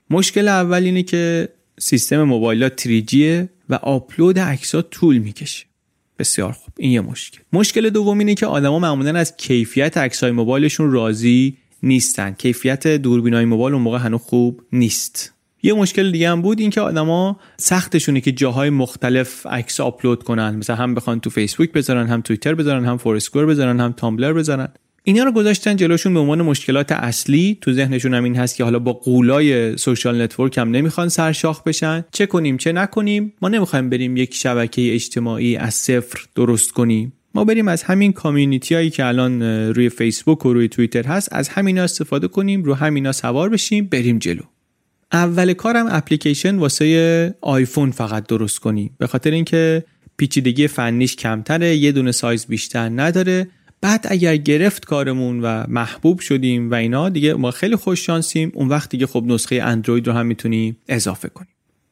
[0.09, 5.65] مشکل اول اینه که سیستم موبایلات 3 و آپلود ها طول می‌کشه.
[6.19, 6.73] بسیار خوب.
[6.77, 7.39] این یه مشکل.
[7.53, 12.33] مشکل دوم اینه که آدما معمولا از کیفیت عکسای موبایلشون راضی نیستن.
[12.33, 15.33] کیفیت دوربینای موبایل اون موقع هنوز خوب نیست.
[15.63, 20.55] یه مشکل دیگه هم بود اینکه آدما سختشونه که جاهای مختلف عکس آپلود کنن.
[20.55, 24.67] مثلا هم بخوان تو فیسبوک بذارن هم توییتر بذارن هم فورسکور بذارن هم تامبلر بذارن.
[25.03, 27.57] اینا رو گذاشتن جلوشون به عنوان مشکلات اصلی.
[27.61, 32.05] تو ذهنشون هم این هست که حالا با قولای social network هم نمی‌خوان سرشاخ بشن.
[32.11, 37.13] چه کنیم چه نکنیم؟ ما نمی‌خوایم بریم یک شبکه اجتماعی از صفر درست کنیم.
[37.35, 41.49] ما بریم از همین community هایی که الان روی فیسبوک و روی توییتر هست از
[41.49, 44.41] همینا استفاده کنیم رو همینا سوار بشیم بریم جلو.
[45.11, 48.91] اول کارم اپلیکیشن واسه آیفون فقط درست کنی.
[48.97, 49.83] به خاطر اینکه
[50.17, 53.47] پیچیدگی فنیش کمتره یه دونه سایز بیشتر نداره.
[53.81, 58.51] بعد اگر گرفت کارمون و محبوب شدیم و اینا دیگه ما خیلی خوش شانسیم.
[58.53, 61.49] اون وقت دیگه خب نسخه اندروید رو هم می‌تونیم اضافه کنیم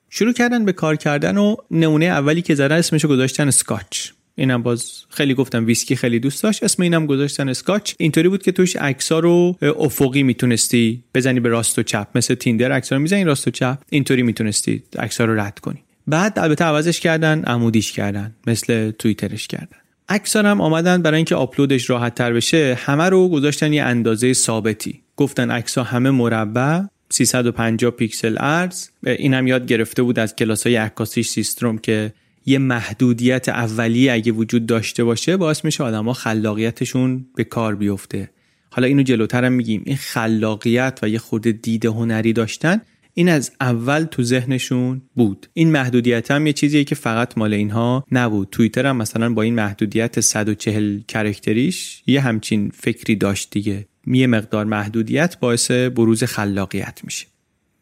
[0.10, 5.04] شروع کردن به کار کردن و نمونه اولی که زدن اسمشو گذاشتن اسکاچ اینم باز
[5.10, 6.64] خیلی گفتم ویسکی خیلی دوست داشت.
[6.64, 7.94] اسم اینم گذاشتن اسکاچ.
[7.98, 12.08] اینطوری بود که توش عکسا رو افقی می‌تونستی بزنی به راست و چپ.
[12.16, 13.78] مثل تیندر عکسا رو می‌زنی راست و چپ.
[13.90, 15.84] اینطوری می‌تونستی عکسا رو رد کنی.
[16.08, 18.36] بعد البته عوضش کردن عمودیش کردن.
[18.48, 19.78] مثل توییترش کردن.
[20.10, 22.78] عکسا هم آمدن برای اینکه آپلودش راحت تر بشه.
[22.86, 25.02] همه رو گذاشتن یه اندازه ثابتی.
[25.16, 31.28] گفتن عکسا همه مربع 350 پیکسل عرض اینم یاد گرفته بود از کلاس های عکاسیش
[31.28, 32.14] سیستروم که
[32.46, 38.30] یه محدودیت اولیه اگه وجود داشته باشه باعث میشه آدما خلاقیتشون به کار بیفته.
[38.72, 39.84] حالا اینو جلوترم میگیم.
[39.86, 42.82] این خلاقیت و یه خود دید هنری داشتن
[43.14, 45.48] این از اول تو ذهنشون بود.
[45.54, 48.48] این محدودیت هم یه چیزیه که فقط مال اینها نبود.
[48.52, 53.88] توییتر هم مثلا با این محدودیت 140 character یش یه همچین فکری داشت دیگه.
[54.08, 57.28] یه مقدار محدودیت باعث بروز خلاقیت میشه.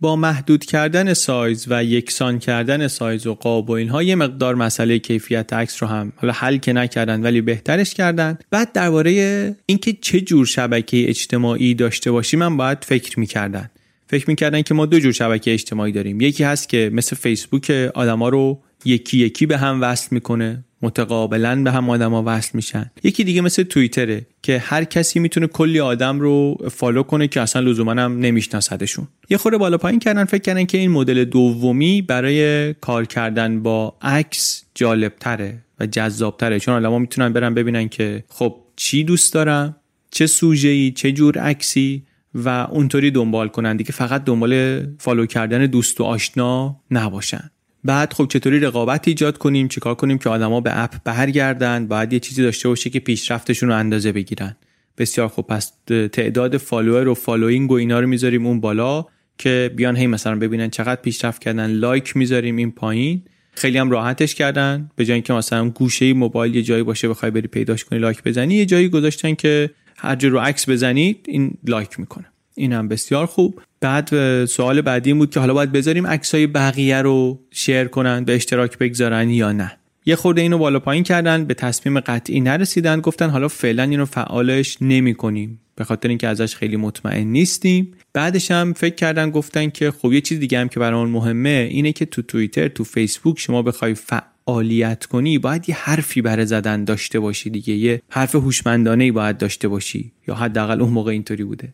[0.04, 5.00] با محدود کردن سایز و یکسان کردن سایز و قاب و اینها یه مقدار مسئله
[5.00, 8.38] کیفیت عکس رو هم حالا حل که نکردن ولی بهترش کردن.
[8.52, 13.70] بعد درباره اینکه چه جور شبکه اجتماعی داشته باشیم من باید فکر می‌کردن.
[14.08, 16.22] فکر می‌کردن که ما دو جور شبکه اجتماعی داریم.
[16.22, 20.64] یکی هست که مثل فیسبوک آدما رو یکی یکی به هم وصل می‌کنه.
[20.84, 22.92] متقابلا به هم آدما وصل میشن.
[23.04, 27.62] یکی دیگه مثل توییتره که هر کسی می‌تونه کلی آدم رو follow کنه که اصلا
[27.62, 32.74] لزوما هم نمیشناسدشون یه خورده بالا پایین کردن فکر کردن که این مدل دومی برای
[32.74, 38.24] کار کردن با عکس جالب تره و جذاب تره چون آدما می‌تونن برن ببینن که
[38.30, 39.76] خب چی دوست دارم
[40.12, 42.04] چه سوژه‌ای چه جور عکسی
[42.36, 43.78] و اونطوری دنبال کنن.
[43.78, 47.50] دیگه فقط دنبال follow کردن دوست و آشنا نباشن.
[47.86, 52.20] بعد خب چطوری رقابت ایجاد کنیم؟ چیکار کنیم که آدما به app برگردن؟ باید یه
[52.20, 54.56] چیزی داشته باشه که پیشرفتشون رو اندازه بگیرن.
[54.98, 59.06] بسیار خب پس تعداد follower و following و اینا رو می‌ذاریم اون بالا
[59.38, 61.72] که بیان هی مثلا ببینن چقدر پیشرفت کردن.
[61.72, 63.24] لایک می‌ذاریم این پایین.
[63.56, 64.92] خیلی هم راحتش کردن.
[64.96, 68.56] به جای اینکه مثلا گوشه موبایل یه جایی باشه بخوای بری پیداش کنی لایک بزنی
[68.56, 72.26] یه جایی گذاشتن که هر جا رو عکس بزنید این لایک می‌کنه.
[72.56, 73.62] این هم بسیار خوب.
[73.82, 78.36] بعد سوال بعدی این بود که حالا باید بذاریم عکسای بقیه رو شیر کنن به
[78.36, 79.78] اشتراک بگذارن یا نه.
[80.06, 84.78] یه خورده اینو بالا پایین کردن به تصمیم قطعی نرسیدن گفتن حالا فعلا اینو فعالش
[84.82, 85.60] نمی کنیم.
[85.76, 87.92] به خاطر اینکه ازش خیلی مطمئن نیستیم.
[88.14, 91.92] بعدش هم فکر کردن گفتن که خب یه چیز دیگه هم که برامون مهمه اینه
[91.92, 97.20] که تو توییتر تو فیسبوک شما بخوای فعالیت کنی باید یه حرفی برای زدن داشته
[97.20, 97.74] باشی دیگه.
[97.74, 100.12] یه حرف هوشمندانه باید داشته باشی.
[100.28, 101.74] یا حداقل اون موقع اینطوری بوده.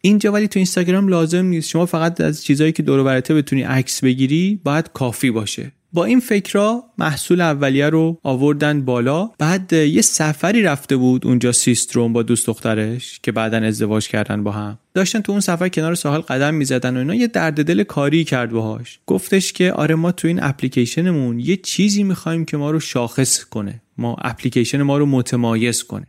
[0.00, 1.68] اینجا ولی تو اینستاگرام لازم نیست.
[1.68, 5.72] شما فقط از چیزهایی که دور برته بتونی عکس بگیری باید کافی باشه.
[5.92, 9.30] با این فکرها محصول اولیه رو آوردن بالا.
[9.38, 14.52] بعد یه سفری رفته بود اونجا سیستروم با دوست دخترش که بعدا ازدواج کردن با
[14.52, 14.78] هم.
[14.94, 17.14] داشتن تو اون سفر کنار ساحل قدم می‌زدن و اینا.
[17.14, 18.98] یه درد دل کاری کرد باهاش.
[19.06, 23.82] گفتش که آره ما تو این اپلیکیشنمون یه چیزی می‌خوایم که ما رو شاخص کنه.
[23.98, 26.06] ما اپلیکیشن ما رو متمایز کنه.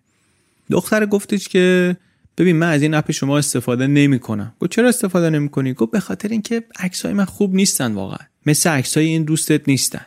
[0.71, 1.97] دختر گفتش که
[2.41, 5.91] ببین من از این app شما استفاده نمی کنم گفت چرا استفاده نمی کنی گفت
[5.91, 8.25] به خاطر اینکه عکسای من خوب نیستن واقعا.
[8.45, 10.05] مثل عکسای این دوستت نیستن.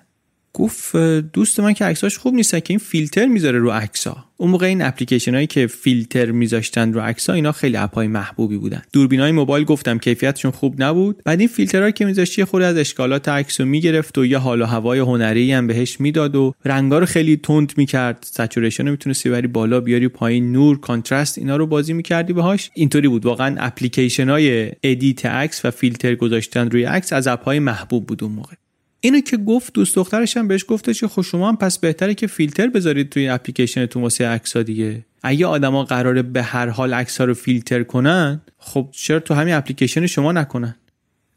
[0.57, 0.97] گفت
[1.33, 4.83] دوست من که عکساش خوب نیستن که این فیلتر می‌ذاره رو عکسا اون موقع این
[4.83, 8.83] اپلیکیشن هایی که فیلتر میذاشتن رو عکسا اینا خیلی app های محبوبی بودن.
[8.93, 11.23] دوربین های موبایل گفتم کیفیتشون خوب نبود.
[11.25, 14.65] بعد این فیلترهایی که میذاشتی خورده از اشکالات عکس رو می‌گرفت و یه حال و
[14.65, 18.27] هوای هنری هم بهش می‌داد و رنگا رو خیلی تند می‌کرد.
[18.31, 22.71] saturation رو می‌تونستی بری بالا بیاری پایین نور contrast اینا رو بازی می‌کردی باهاش.
[22.75, 23.27] اینطوری بود.
[23.27, 28.25] واقعا اپلیکیشن های edit عکس و فیلتر گذاشتن روی عکس از app های محبوب بود
[28.25, 28.55] اون موقع.
[29.05, 32.27] اینو که گفت دوست دخترش هم بهش گفته که خب شما هم پس بهتره که
[32.27, 35.05] فیلتر بذارید توی اپلیکیشنتون واسه عکس‌ها دیگه.
[35.23, 40.07] اگه آدما قراره به هر حال عکس‌ها رو فیلتر کنن خب چرا تو همین اپلیکیشن
[40.07, 40.77] شما نکنن؟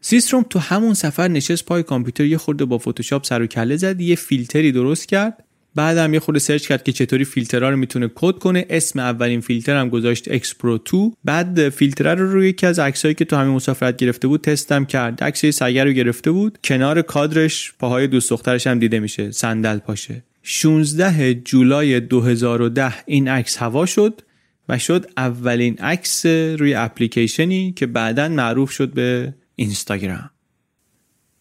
[0.01, 4.01] سیستروم تو همون سفر نشست پای کامپیوتر یه خورده با فتوشاپ سر و کله زد
[4.01, 5.43] یه فیلتری درست کرد.
[5.77, 8.65] بعدم یه خورده search کرد که چطوری فیلترها رو می‌تونه کد کنه.
[8.69, 13.25] اسم اولین فیلتر هم گذاشت X-Pro II بعد فیلتر رو روی یکی از عکسایی که
[13.25, 15.23] تو همین مسافرت گرفته بود تستم کرد.
[15.23, 16.57] عکس سگ رو گرفته بود.
[16.63, 19.31] کنار کادرش پاهای دوست دخترش هم دیده میشه.
[19.31, 20.23] صندل پاشه.
[20.43, 24.21] 16 جولای 2010 این عکس هوا شد
[24.69, 30.29] و شد اولین عکس روی اپلیکیشنی که بعدا معروف شد به اینستاگرام.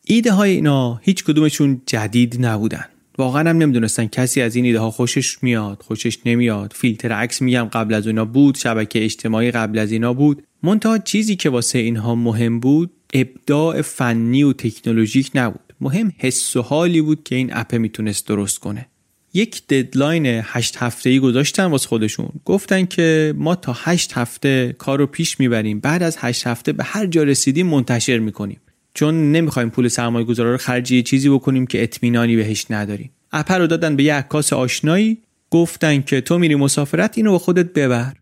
[0.04, 2.84] ایده های اینا هیچ کدومشون جدید نبودن.
[3.18, 6.72] واقعا هم نمی‌دونستن کسی از این ایده ها خوشش میاد خوشش نمیاد.
[6.76, 10.42] فیلتر عکس میگم قبل از اینا بود شبکه اجتماعی قبل از اینا بود.
[10.62, 15.72] منتها چیزی که واسه اینها مهم بود ابداع فنی و تکنولوژیک نبود.
[15.80, 18.86] مهم حس و حالی بود که این اپ می‌تونست درست کنه.
[19.34, 22.28] یک deadline هشت هفته ای گذاشتن واسه خودشون.
[22.44, 25.80] گفتن که ما تا هشت هفته کار رو پیش می‌بریم.
[25.80, 28.60] بعد از هشت هفته به هر جا رسیدیم منتشر می‌کنیم.
[28.96, 33.10] چون نمی‌خوایم پول سرمایه گذارا رو خرج یه چیزی بکنیم که اطمینانی بهش نداریم.
[33.32, 35.18] app رو دادن به یه عکاس آشنایی
[35.50, 38.12] گفتن که تو میری مسافرت اینو با خودت ببر.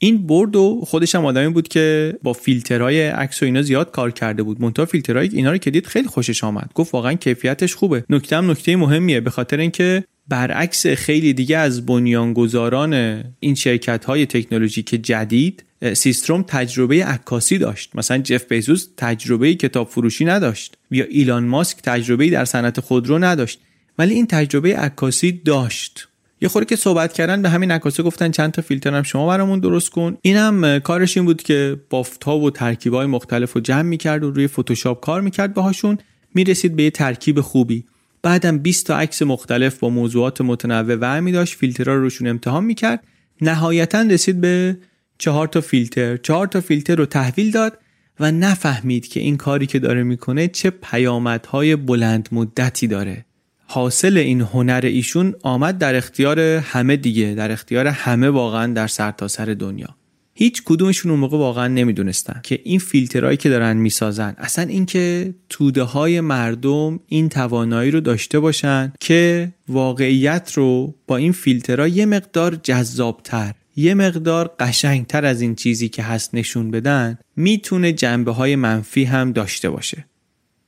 [0.00, 4.10] این برد و خودش هم آدمی بود که با فیلترهای عکس و اینا زیاد کار
[4.10, 4.60] کرده بود.
[4.60, 6.70] منتها فیلترهای اینا رو که دید خیلی خوشش آمد.
[6.74, 8.04] گفت واقعا کیفیتش خوبه.
[8.10, 14.26] نکته هم نکته مهمیه به خاطر اینکه برعکس خیلی دیگه از بنیانگذاران این شرکت های
[14.26, 15.64] تکنولوژیک جدید
[15.94, 17.90] سیستروم تجربه عکاسی داشت.
[17.94, 23.60] مثلا جف بیزوس تجربه کتاب فروشی نداشت یا ایلان ماسک تجربه در صنعت خودرو نداشت
[23.98, 26.08] ولی این تجربه عکاسی داشت.
[26.40, 29.60] یه خوری که صحبت کردن به همین عکاسی گفتن چند تا فیلتر هم شما برامون
[29.60, 30.16] درست کن.
[30.22, 34.30] اینم کارش این بود که بافت ها و ترکیب های مختلف رو جمع می‌کرد و
[34.30, 35.98] روی فتوشاپ کار می‌کرد باهاشون.
[36.34, 37.84] می‌رسید به یه ترکیب خوبی.
[38.22, 41.54] بعدم 20 تا عکس مختلف با موضوعات متنوع و داشت.
[41.54, 43.04] فیلترها رو روشون امتحان می‌کرد.
[43.40, 44.76] نهایتا رسید به
[45.20, 47.78] چهار تا فیلتر چهار تا فیلتر رو تحویل داد
[48.20, 53.24] و نفهمید که این کاری که داره می‌کنه چه پیامدهای بلند مدتی داره.
[53.66, 59.44] حاصل این هنر ایشون آمد در اختیار همه دیگه در اختیار همه واقعا در سرتاسر
[59.44, 59.96] سر دنیا.
[60.34, 65.82] هیچ کدومشون اون موقع واقعا نمی‌دونستن که این فیلترهایی که دارن می‌سازن اصلا اینکه توده
[65.82, 72.54] های مردم این توانایی رو داشته باشن که واقعیت رو با این فیلترها یه مقدار
[72.54, 79.04] جذابتر یه مقدار قشنگتر از این چیزی که هست نشون بدن می‌تونه جنبه های منفی
[79.04, 80.04] هم داشته باشه.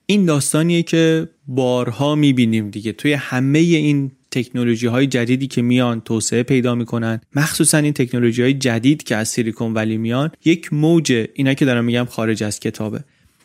[0.06, 2.92] این داستانیه که بارها می‌بینیم دیگه.
[2.92, 8.54] توی همه این تکنولوژی های جدیدی که میان توسعه پیدا می‌کنن مخصوصا این تکنولوژی های
[8.54, 13.04] جدید که از سیلیکون ولی میان یک موج اینا که دارم میگم خارج از کتابه.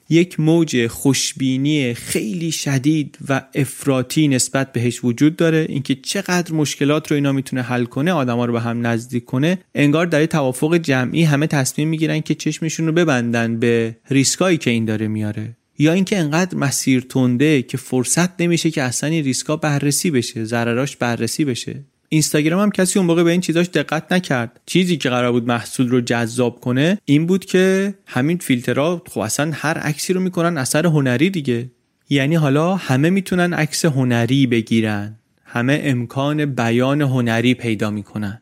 [0.10, 5.66] یک موج خوشبینی خیلی شدید و افراطی نسبت بهش وجود داره.
[5.70, 9.58] اینکه چقدر مشکلات رو اینا می‌تونه حل کنه آدما رو به هم نزدیک کنه.
[9.76, 14.86] انگار در توافق جمعی همه تصمیم می‌گیرن که چشمشون رو ببندن به ریسکایی که این
[14.86, 15.58] داره میاره.
[15.80, 20.96] یا اینکه انقدر مسیر تنده که فرصت نمیشه که اصلا این ریسکا بررسی بشه ضرراش
[20.96, 21.84] بررسی بشه.
[22.10, 24.60] اینستاگرام هم کسی اون موقع به این چیزاش دقت نکرد.
[24.66, 29.52] چیزی که قرار بود محصول رو جذاب کنه این بود که همین فیلترها خب اصلا
[29.54, 31.72] هر عکسی رو می‌کنن اثر هنری دیگه.
[32.10, 35.20] یعنی حالا همه می‌تونن عکس هنری بگیرن.
[35.46, 38.42] همه امکان بیان هنری پیدا می‌کنن.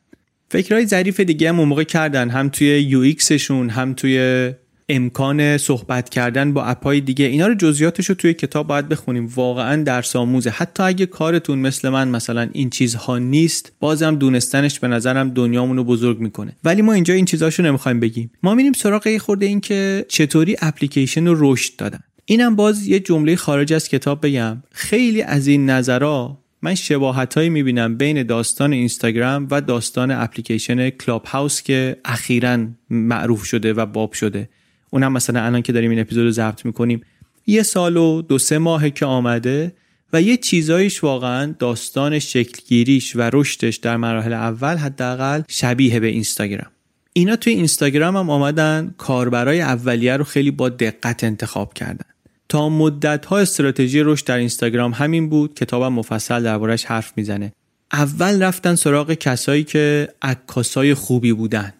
[0.50, 2.30] فکرهای ظریف دیگه هم اون موقع کردن.
[2.30, 4.52] هم توی UX شون هم توی
[4.90, 9.26] امکان صحبت کردن با app های دیگه اینا رو جزئیاتش رو توی کتاب باید بخونیم.
[9.36, 14.88] واقعا درس آموزه حتی اگه کارتون مثل من مثلا این چیزها نیست بازم دونستنش به
[14.88, 16.56] نظرم دنیامونو بزرگ می‌کنه.
[16.64, 18.32] ولی ما اینجا این چیزاشو نمی‌خوایم بگیم.
[18.44, 22.00] ما میریم سراغ یه خورده این که چطوری اپلیکیشن رو رشد دادن.
[22.26, 24.64] اینم باز یه جمله خارج از کتاب بگم.
[24.72, 31.26] خیلی از این نظرها من شباهت هایی می‌بینم بین داستان اینستاگرام و داستان اپلیکیشن کلاب
[31.26, 34.50] هاوس که اخیرا معروف شده و باب شده.
[34.90, 37.02] اونم مثلا الان که داریم این اپیزود رو ضبط می‌کنیم
[37.48, 39.74] یه سال و دو سه ماهه که آمده
[40.14, 46.72] و یه چیزایش واقعا داستان شکلگیریش و رشدش در مراحل اول حداقل شبیه به اینستاگرام.
[47.14, 52.06] اینا توی اینستاگرام هم آمدن کاربرای اولیه رو خیلی با دقت انتخاب کردن.
[52.50, 57.54] تا مدت ها استراتژی رشد در اینستاگرام همین بود کتابم مفصل دربارش حرف می‌زنه.
[57.94, 61.74] اول رفتن سراغ کسایی که عکاسای خوبی بودن.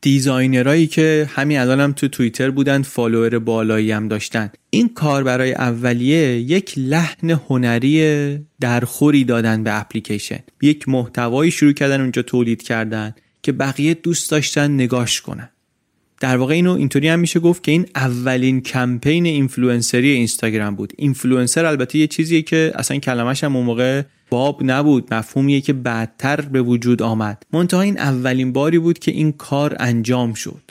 [0.00, 4.50] designer هایی که همین الان هم تو توییتر بودن follower بالایی هم داشتن.
[4.70, 10.40] این کار برای اولیه یک لحن هنری درخوری دادن به اپلیکیشن.
[10.62, 15.48] یک محتوایی شروع کردن اونجا تولید کردن که بقیه دوست داشتن نگاش کنن.
[16.20, 20.92] در واقع اینو اینطوری هم میشه گفت که این اولین کمپین اینفلوئنسری اینستاگرام بود.
[20.96, 26.40] اینفلوئنسر البته یه چیزیه که اصلا کلمش هم اون موقع باب نبود مفهومیه که بعدتر
[26.40, 27.42] به وجود آمد.
[27.52, 30.62] منتها این اولین باری بود که این کار انجام شد.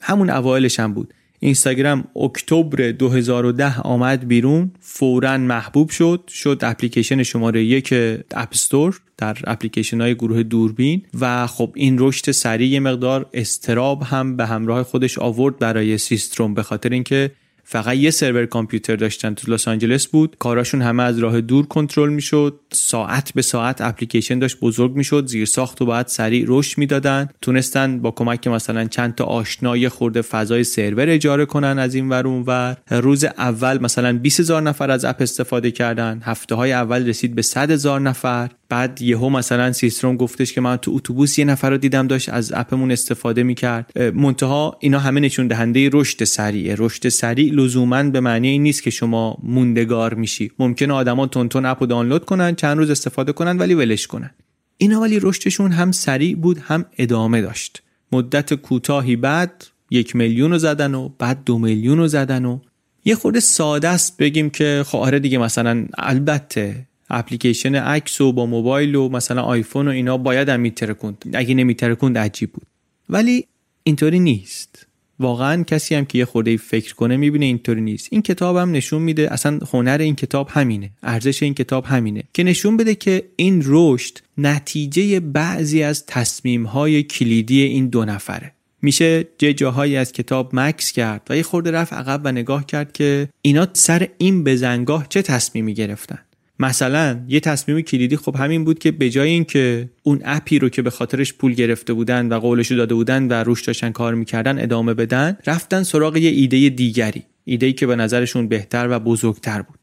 [0.00, 1.14] همون اوایلش هم بود.
[1.44, 7.94] اینستاگرام اکتبر 2010 آمد بیرون فورا محبوب شد شد اپلیکیشن شماره یک
[8.30, 14.36] App Store در اپلیکیشن های گروه دوربین و خب این رشد سریع مقدار اضطراب هم
[14.36, 17.30] به همراه خودش آورد برای سیستروم به خاطر اینکه
[17.64, 20.36] فقط یه سرور کامپیوتر داشتن تو لس آنجلس بود.
[20.38, 22.60] کاراشون همه از راه دور کنترل می‌شد.
[22.72, 25.26] ساعت به ساعت اپلیکیشن داشت بزرگ می‌شد.
[25.26, 27.28] زیر ساخت و باید سریع رشد می‌دادن.
[27.42, 32.26] تونستن با کمک مثلا چند تا آشنای خورده فضای سرور اجاره کنن از این ور
[32.26, 32.76] ور.
[32.90, 36.20] روز اول مثلا 20 هزار نفر از اپ استفاده کردن.
[36.24, 38.50] هفته های اول رسید به 100 هزار نفر.
[38.74, 42.52] بعد یهو مثلا سیستروم گفتش که من تو اتوبوس یه نفر رو دیدم داشت از
[42.52, 43.98] اپمون استفاده می‌کرد.
[44.14, 46.74] منتها اینا همه نشون دهنده رشد سریعه.
[46.78, 50.50] رشد سریع لزوما به معنی این نیست که شما موندگار میشی.
[50.58, 54.30] ممکنه آدما تون تون اپو دانلود کنن چند روز استفاده کنن ولی ولش کنن.
[54.76, 57.82] اینا ولی رشدشون هم سریع بود هم ادامه داشت.
[58.12, 62.58] مدت کوتاهی بعد یک میلیون رو زدن و بعد دو میلیون رو زدن و
[63.04, 68.46] یه خورده ساده است بگیم که خب آره دیگه مثلا البته اپلیکیشن عکس و با
[68.46, 71.24] موبایل و مثلا آیفون و اینا باید هم میترکوند.
[71.32, 72.66] اگه نمیترکوند عجیب بود.
[73.08, 73.46] ولی
[73.82, 74.86] اینطوری نیست.
[75.20, 78.08] واقعا کسی هم که یه خورده فکر کنه می‌بینه اینطوری نیست.
[78.10, 80.90] این کتاب هم نشون میده اصلا هنر این کتاب همینه.
[81.02, 82.22] ارزش این کتاب همینه.
[82.32, 88.52] که نشون بده که این رشد نتیجه بعضی از تصمیم های کلیدی این دو نفره.
[88.82, 92.92] میشه جه جاهایی از کتاب مکس کرد و یه خورده رفت عقب و نگاه کرد
[92.92, 96.18] که اینا سر این بزنگاه چه تصمیمی گرفتن.
[96.58, 100.82] مثلا یه تصمیم کلیدی خب همین بود که به جای اینکه اون اپی رو که
[100.82, 104.94] به خاطرش پول گرفته بودن و قولش داده بودن و روش داشتن کار می‌کردن ادامه
[104.94, 109.78] بدن رفتن سراغ یه ایده دیگری ایده که به نظرشون بهتر و بزرگتر بود.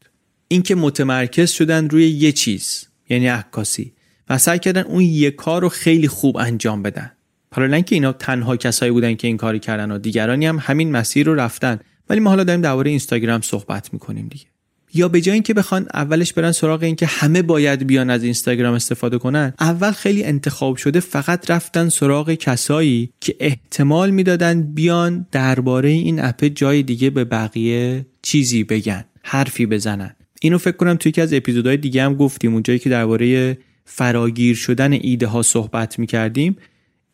[0.48, 3.92] اینکه متمرکز شدن روی یه چیز یعنی عکاسی
[4.28, 7.12] و سعی کردن اون یه کار رو خیلی خوب انجام بدن.
[7.54, 11.26] حالا که اینا تنها کسایی بودن که این کاری کردن و دیگرانی هم همین مسیر
[11.26, 14.51] رو رفتن ولی ما حالا داریم درباره اینستاگرام صحبت می‌کنیم دیگه.
[14.94, 19.18] یا به جای اینکه بخوان اولش برن سراغ اینکه همه باید بیان از اینستاگرام استفاده
[19.18, 26.24] کنن اول خیلی انتخاب شده فقط رفتن سراغ کسایی که احتمال می‌دادن بیان درباره این
[26.24, 30.16] اپ جای دیگه به بقیه چیزی بگن حرفی بزنن.
[30.40, 32.52] اینو فکر کنم توی یکی از اپیزودهای دیگه هم گفتیم.
[32.52, 36.56] اونجایی که درباره فراگیر شدن ایده ها صحبت می‌کردیم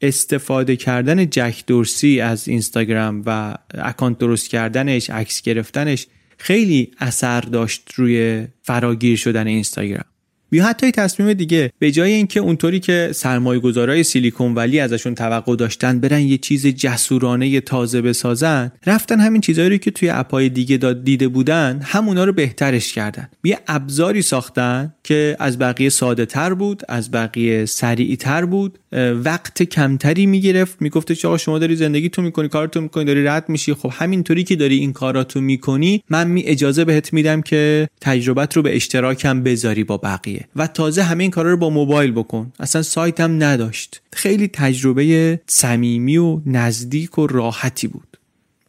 [0.00, 6.06] استفاده کردن جک دورسی از اینستاگرام و اکانت درست کردنش عکس گرفتنش
[6.38, 10.04] خیلی اثر داشت روی فراگیر شدن اینستاگرام.
[10.52, 15.56] یا حتی تصمیم دیگه به جای اینکه اونطوری که سرمایه گذارای سیلیکون ولی ازشون توقع
[15.56, 20.76] داشتن برن یه چیز جسورانه تازه بسازن رفتن همین چیزهایی رو که توی اپای دیگه
[20.76, 23.28] داد دیده بودن همونا رو بهترش کردن.
[23.44, 28.78] یه ابزاری ساختن که از بقیه ساده تر بود از بقیه سریع تر بود
[29.24, 30.82] وقت کمتری می‌گرفت.
[30.82, 33.74] میگفتش آقا شما داری زندگی تو می‌کنی کارتو می‌کنی داری رد میشی.
[33.74, 38.62] خب همینطوری که داری این کاراتو می‌کنی من می اجازه بهت میدم که تجربت رو
[38.62, 40.44] به اشتراکم بذاری با بقیه.
[40.56, 42.52] و تازه همه این کارا رو با موبایل بکن.
[42.60, 44.02] اصلا سایت هم نداشت.
[44.12, 48.17] خیلی تجربه صمیمی و نزدیک و راحتی بود.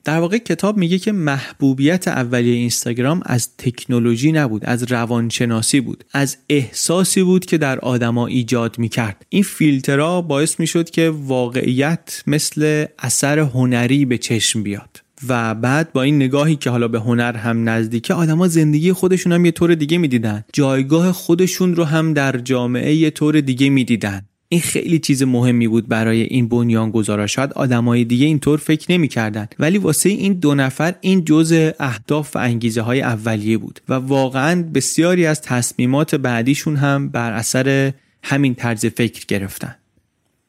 [0.03, 6.37] در واقع کتاب میگه که محبوبیت اولیه اینستاگرام از تکنولوژی نبود از روانشناسی بود از
[6.49, 9.25] احساسی بود که در آدما ایجاد می‌کرد.
[9.29, 15.01] این فیلترها باعث می‌شد که واقعیت مثل اثر هنری به چشم بیاد.
[15.27, 19.45] و بعد با این نگاهی که حالا به هنر هم نزدیکه آدما زندگی خودشون هم
[19.45, 20.43] یه طور دیگه می‌دیدن.
[20.53, 24.21] جایگاه خودشون رو هم در جامعه یه طور دیگه می‌دیدن.
[24.51, 27.27] این خیلی چیز مهمی بود برای این بنیانگذارا.
[27.27, 32.39] شاید آدمای دیگه اینطور فکر نمی‌کردن ولی واسه این دو نفر این جزء اهداف و
[32.39, 37.93] انگیزه های اولیه بود و واقعا بسیاری از تصمیمات بعدیشون هم بر اثر
[38.23, 39.75] همین طرز فکر گرفتن.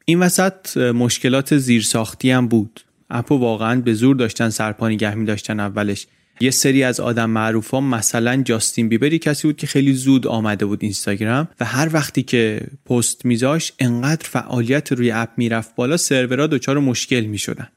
[0.05, 2.81] این وسط مشکلات زیرساختی هم بود.
[3.11, 6.07] اپو واقعا به زور داشتن سرپانی گهمی داشتن اولش.
[6.43, 10.67] یه سری از آدم معروف ها مثلا جاستین بیبری کسی بود که خیلی زود آمده
[10.67, 16.47] بود اینستاگرام و هر وقتی که پست میذاش انقدر فعالیت روی اپ می‌رفت بالا سرورها
[16.47, 17.69] دچار مشکل می‌شدن.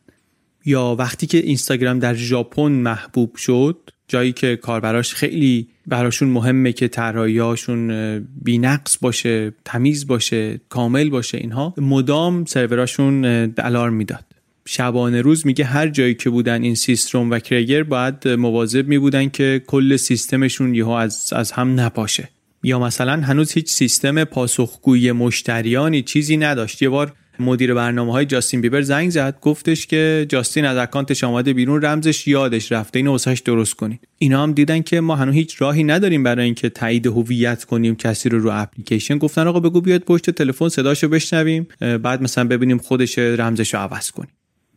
[0.65, 6.87] یا وقتی که اینستاگرام در ژاپن محبوب شد جایی که کاربراش خیلی براشون مهمه که
[6.87, 13.25] طراحیاشون بینقص باشه تمیز باشه کامل باشه اینها مدام سروراشون
[13.57, 14.25] الارم می‌داد.
[14.65, 19.29] شبانه روز میگه هر جایی که بودن این سیستروم و کرگر باید مواظب می بودن
[19.29, 22.29] که کل سیستمشون یهو از, از هم نپاشه.
[22.63, 26.81] یا مثلا هنوز هیچ سیستم پاسخگویی مشتریانی چیزی نداشت.
[26.81, 31.53] یه بار مدیر برنامه های جاستین بیبر زنگ زد گفتش که جاستین از اکانتش آمده
[31.53, 32.99] بیرون رمزش یادش رفته.
[32.99, 36.69] اینو واسش درست کنید اینا هم دیدن که ما هنوز هیچ راهی نداریم برای اینکه
[36.69, 39.17] تایید هویت کنیم کسی رو رو اپلیکیشن.
[39.17, 44.11] گفتن آقا بگو بیاد پشت تلفن صداشو بشنویم بعد مثلا ببینیم خودش رمزش رو عوض
[44.11, 44.31] کنیم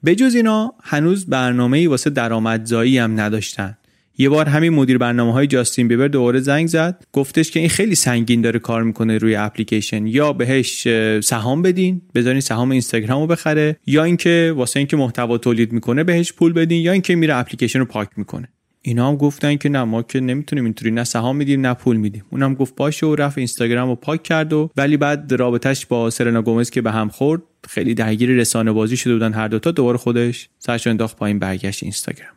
[0.07, 3.79] بجز اینا هنوز برنامه ای واسه درآمدزایی هم نداشتن.
[4.19, 7.95] یه بار همین مدیر برنامه های جاستین بیبر دوباره زنگ زد گفتش که این خیلی
[7.95, 10.07] سنگین داره کار می‌کنه روی اپلیکیشن.
[10.07, 10.89] یا بهش
[11.21, 16.33] سهام بدین بذارین سهام اینستاگرام رو بخره یا اینکه واسه اینکه محتوا تولید می‌کنه بهش
[16.33, 18.49] پول بدین یا اینکه میره اپلیکیشن رو پاک می‌کنه.
[18.87, 22.25] اینا هم گفتن که نه ما که نمی‌تونیم اینطوری نه سهام میدیم نه پول میدیم.
[22.31, 26.43] اونم گفت باشه و رفت اینستاگرام رو پاک کرد و ولی بعد رابطش با سرنا
[26.43, 30.49] گومز که به هم خورد خیلی درگیر رسانه بازی شده بودن هر دوتا دوباره خودش
[30.59, 32.33] سرش انداخت پایین برگشت اینستاگرام.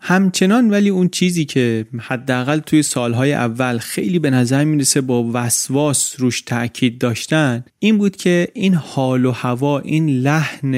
[0.00, 6.14] همچنان ولی اون چیزی که حداقل توی سالهای اول خیلی به نظر می‌رسه با وسواس
[6.18, 10.74] روش تاکید داشتن این بود که این حال و هوا این لحن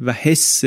[0.00, 0.64] و حس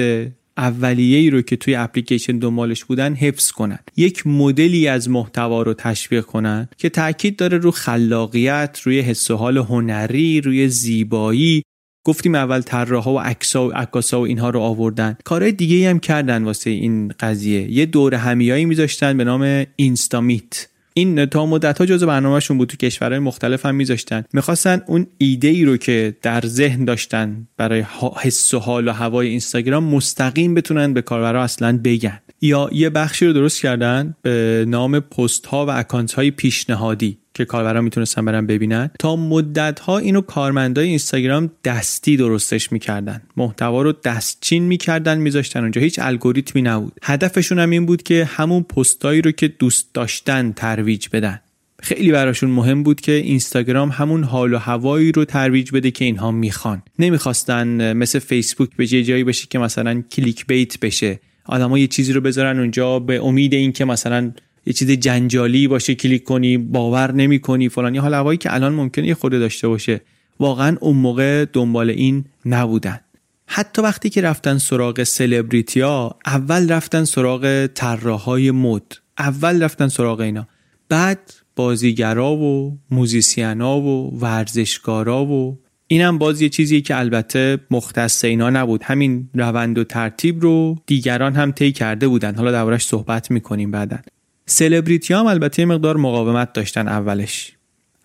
[0.58, 3.80] اولیه ای رو که توی اپلیکیشن دنبالش بودن حفظ کنن.
[3.98, 9.36] یک مدلی از محتوا رو تشویق کنن که تاکید داره رو خلاقیت روی حس و
[9.36, 11.64] حال هنری روی زیبایی.
[12.06, 15.18] گفتیم اول طراحا و عکسا و عکاسا و اینها رو آوردن.
[15.24, 17.72] کارهای دیگه هم کردن واسه این قضیه.
[17.72, 20.68] یه دور همیایی میذاشتن به نام اینستامیت.
[20.98, 24.24] این تا مدت ها جزو برنامهشون بود تو کشورهای مختلف هم میذاشتن.
[24.34, 27.84] می‌خواستن اون ایده ای رو که در ذهن داشتن برای
[28.22, 32.20] حس و حال و هوای اینستاگرام مستقیم بتونن به کاربرا اصلا بگن.
[32.42, 37.18] یا یه بخشی رو درست کردن به نام پست ها و اکانت های پیشنهادی.
[37.36, 38.90] که کاربران می‌تونستن برن ببینن.
[39.00, 43.22] تا مدت ها اینو کارمندای اینستاگرام دستی درستش می‌کردن.
[43.38, 45.82] محتوا رو دستچین می‌کردن میذاشتن اونجا.
[45.82, 46.94] هیچ الگوریتمی نبود.
[47.04, 51.42] هدفشون هم این بود که همون پستایی رو که دوست داشتن ترویج بدن.
[51.82, 56.32] خیلی براشون مهم بود که اینستاگرام همون حال و هوایی رو ترویج بده که اینها
[56.32, 56.82] می‌خوان.
[57.00, 61.20] نمی‌خواستن مثل فیسبوک به جای جایی بشه که مثلا clickbait بشه.
[61.46, 64.32] آدما یه چیزی رو بذارن اونجا به امید اینکه مثلا
[64.66, 67.96] یه چیز جنجالی باشه کلیک کنی باور نمی کنی فلان.
[67.96, 70.02] یه حال هوایی که الان ممکنه یه خورده داشته باشه.
[70.40, 73.00] واقعا اون موقع دنبال این نبودن.
[73.48, 78.94] حتی وقتی که رفتن سراغ سلبریتی ها اول رفتن سراغ طراحهای مد.
[79.18, 80.48] اول رفتن سراغ اینا.
[80.90, 88.50] بعد بازیگرا و موزیسینا و ورزشکارا و اینم باز یه چیزی که البته مختص اینا
[88.50, 88.84] نبود.
[88.84, 92.36] همین روند و ترتیب رو دیگران هم طی کرده بودن.
[92.36, 93.98] حالا دربارش صحبت می‌کنیم بعدا.
[94.46, 97.52] سلبریتی هم البته مقدار مقاومت داشتن اولش.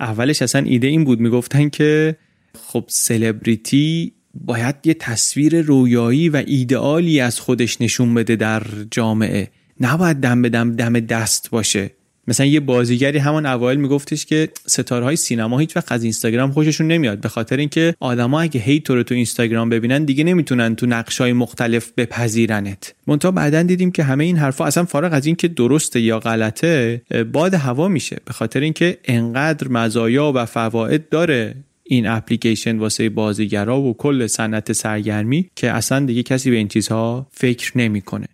[0.01, 2.17] اولش اصلا ایده این بود می‌گفتن که
[2.67, 9.51] خب سلبریتی باید یه تصویر رویایی و ایدئالی از خودش نشون بده در جامعه.
[9.81, 11.91] نباید دم به دم دم دست باشه.
[12.31, 16.87] مثلا یه بازیگری همون اوایل میگفتش که ستاره های سینما هیچ وقت از اینستاگرام خوششون
[16.87, 20.87] نمیاد به خاطر اینکه آدما اگه هی تو رو تو اینستاگرام ببینن دیگه نمی‌تونن تو
[20.87, 22.95] نقش های مختلف بپذیرنت.
[23.07, 27.03] منتها بعدا دیدیم که همه این حرفا اصلا فارغ از اینکه درسته یا غلطه
[27.33, 28.17] باد هوا میشه.
[28.25, 34.73] به خاطر اینکه انقدر مزایا و فواید داره این اپلیکیشن واسه بازیگرا و کل صنعت
[34.73, 38.27] سرگرمی که اصلا دیگه کسی به این چیزها فکر نمی‌کنه.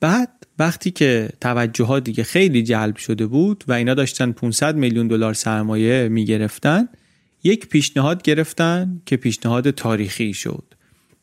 [0.00, 5.08] بعد وقتی که توجه ها دیگه خیلی جلب شده بود و اینا داشتن 500 میلیون
[5.08, 6.88] دلار سرمایه می‌گرفتن
[7.42, 10.64] یک پیشنهاد گرفتن که پیشنهاد تاریخی شد.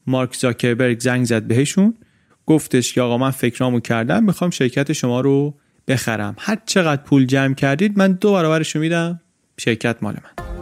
[0.07, 1.93] مارک زاکربرگ زنگ زد بهشون
[2.45, 5.53] گفتش که آقا من فکرامو کردم می‌خوام شرکت شما رو
[5.88, 6.36] بخرم.
[6.39, 9.21] هر چقدر پول جمع کردید من دو برابرش میدم.
[9.57, 10.53] شرکت مال من.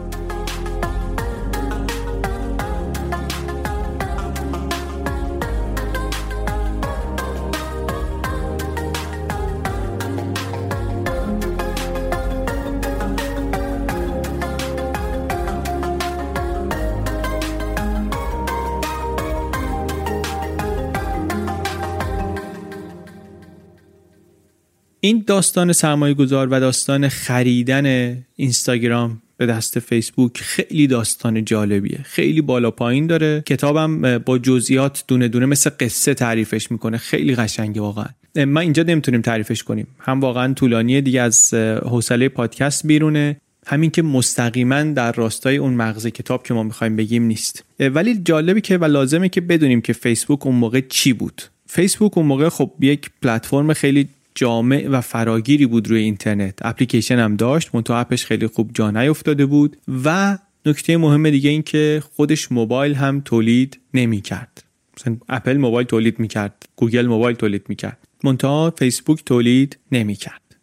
[25.04, 32.00] این داستان سرمایه گذار و داستان خریدن اینستاگرام به دست فیسبوک خیلی داستان جالبیه.
[32.04, 33.42] خیلی بالا پایین داره.
[33.46, 36.96] کتابم با جزئیات دونه دونه مثل قصه تعریفش می‌کنه.
[36.96, 38.06] خیلی قشنگه واقعا.
[38.46, 39.86] ما اینجا نمی‌تونیم تعریفش کنیم.
[39.98, 43.36] هم واقعا طولانیه دیگه از حوصله پادکست بیرونه.
[43.66, 47.64] همین که مستقیما در راستای اون مغز کتاب که ما می‌خوایم بگیم نیست.
[47.80, 51.42] ولی جالبی که و لازمه که بدونیم که فیسبوک اون موقع چی بود.
[51.66, 56.58] فیسبوک اون موقع خب یک پلتفرم خیلی جامع و فراگیری بود روی اینترنت.
[56.62, 57.74] اپلیکیشن هم داشت.
[57.74, 59.76] منتها app ش خیلی خوب جا نیفتاده بود.
[60.04, 64.64] و نکته مهم دیگه این که خودش موبایل هم تولید نمی کرد.
[64.96, 66.68] مثلا اپل موبایل تولید می کرد.
[66.76, 67.98] گوگل موبایل تولید می کرد.
[68.24, 70.56] منتها فیسبوک تولید نمی کرد.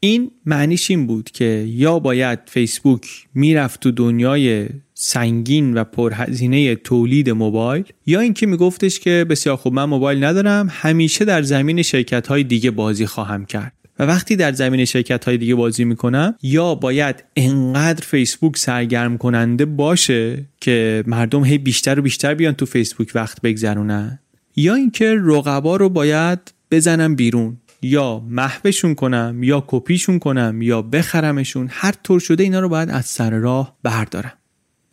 [0.00, 4.68] این معنیش این بود که یا باید فیسبوک می‌رفت تو دنیای
[4.98, 11.24] سنگین و پرهزینه تولید موبایل یا اینکه میگفتش که بسیار خوب من موبایل ندارم همیشه
[11.24, 13.72] در زمین شرکت های دیگه بازی خواهم کرد.
[13.98, 19.64] و وقتی در زمین شرکت های دیگه بازی می‌کنم یا باید انقدر فیسبوک سرگرم کننده
[19.64, 24.18] باشه که مردم هی بیشتر و بیشتر بیان تو فیسبوک وقت بگذرونن.
[24.56, 26.38] یا اینکه رقبا رو باید
[26.70, 32.68] بزنم بیرون یا محوشون کنم یا کپیشون کنم یا بخرمشون هر طور شده اینا رو
[32.68, 34.32] باید از سر راه بردارم.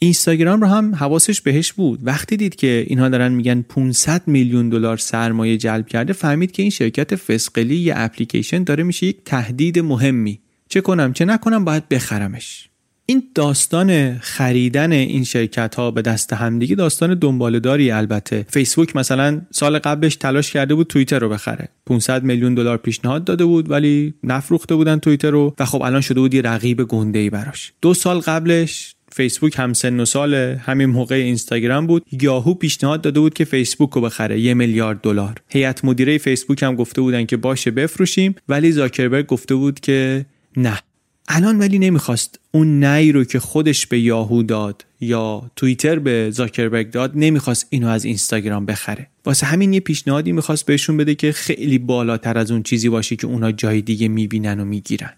[0.03, 1.99] اینستاگرام رو هم حواسش بهش بود.
[2.03, 6.71] وقتی دید که اینها دارن میگن 500 میلیون دلار سرمایه جلب کرده فهمید که این
[6.71, 10.39] شرکت فسقلی یه اپلیکیشن داره میشه یک تهدید مهمی.
[10.69, 12.69] چه کنم چه نکنم باید بخرمش.
[13.05, 18.45] این داستان خریدن این شرکت ها به دست همدیگه داستان دنبالداری البته.
[18.49, 21.69] فیسبوک مثلا سال قبلش تلاش کرده بود توییتر رو بخره.
[21.85, 26.19] 500 میلیون دلار پیشنهاد داده بود ولی نفروخته بودن توییتر رو و خب الان شده
[26.19, 27.73] بود یه رقیب گنده ای براش.
[27.81, 32.05] دو سال قبلش فیسبوک هم سن و سال همین موقع اینستاگرام بود.
[32.21, 34.39] یاهو پیشنهاد داده بود که فیسبوک رو بخره.
[34.39, 35.35] یه میلیارد دلار.
[35.49, 40.25] هیئت مدیره فیسبوک هم گفته بودن که باشه بفروشیم ولی زاکربرگ گفته بود که
[40.57, 40.79] نه.
[41.27, 42.39] الان ولی نمی‌خواست.
[42.51, 47.87] اون نی رو که خودش به یاهو داد یا توییتر به زاکربرگ داد نمی‌خواست اینو
[47.87, 49.07] از اینستاگرام بخره.
[49.25, 53.27] واسه همین یه پیشنهادی می‌خواست بهشون بده که خیلی بالاتر از اون چیزی باشه که
[53.27, 55.13] اونا جای دیگه می‌بینن و می‌گیرن.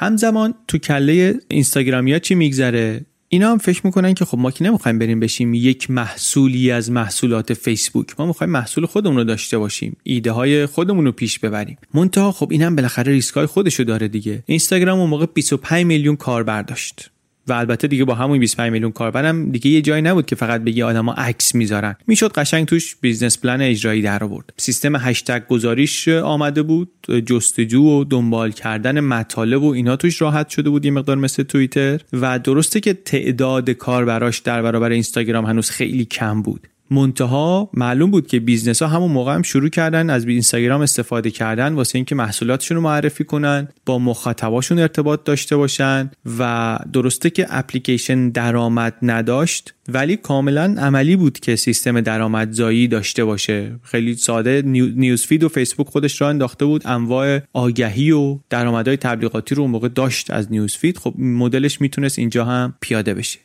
[0.00, 4.98] همزمان تو کله اینستاگرامیا چی میگذره؟ اینا هم فکر می‌کنن که خب ما که نمی‌خوایم
[4.98, 8.06] بریم بشیم یک محصولی از محصولات فیسبوک.
[8.18, 11.78] ما می‌خوایم محصول خودمون رو داشته باشیم ایده های خودمون رو پیش ببریم.
[11.94, 14.42] منتها خب اینم بالاخره ریسک های خودشو داره دیگه.
[14.46, 17.10] اینستاگرام اون موقع 25 میلیون کاربر داشت.
[17.48, 20.82] و البته دیگه با همون 25 میلیون کاربرم دیگه یه جایی نبود که فقط بگی
[20.82, 21.96] آدما عکس می‌ذارن.
[22.06, 24.52] می‌شد قشنگ توش business plan اجرایی در آورد.
[24.56, 26.90] سیستم هشتگ گذاریش آمده بود
[27.26, 32.00] جستجو و دنبال کردن مطالب و اینا توش راحت شده بود یه مقدار مثل توییتر.
[32.12, 36.68] و درسته که تعداد کاربراش در برابر اینستاگرام هنوز خیلی کم بود.
[36.90, 41.74] منتها معلوم بود که business ها همون موقع هم شروع کردن از اینستاگرام استفاده کردن
[41.74, 48.28] واسه اینکه محصولاتشون رو معرفی کنن با مخاطباشون ارتباط داشته باشن و درسته که اپلیکیشن
[48.28, 53.76] درآمد نداشت ولی کاملا عملی بود که سیستم درآمدزایی داشته باشه.
[53.82, 54.62] خیلی ساده
[54.96, 59.88] نیوزفید و فیسبوک خودش را انداخته بود انواع آگهی و درآمدهای تبلیغاتی رو اون موقع
[59.88, 60.98] داشت از نیوزفید.
[60.98, 63.38] خب مدلش می‌تونست اینجا هم پیاده بشه.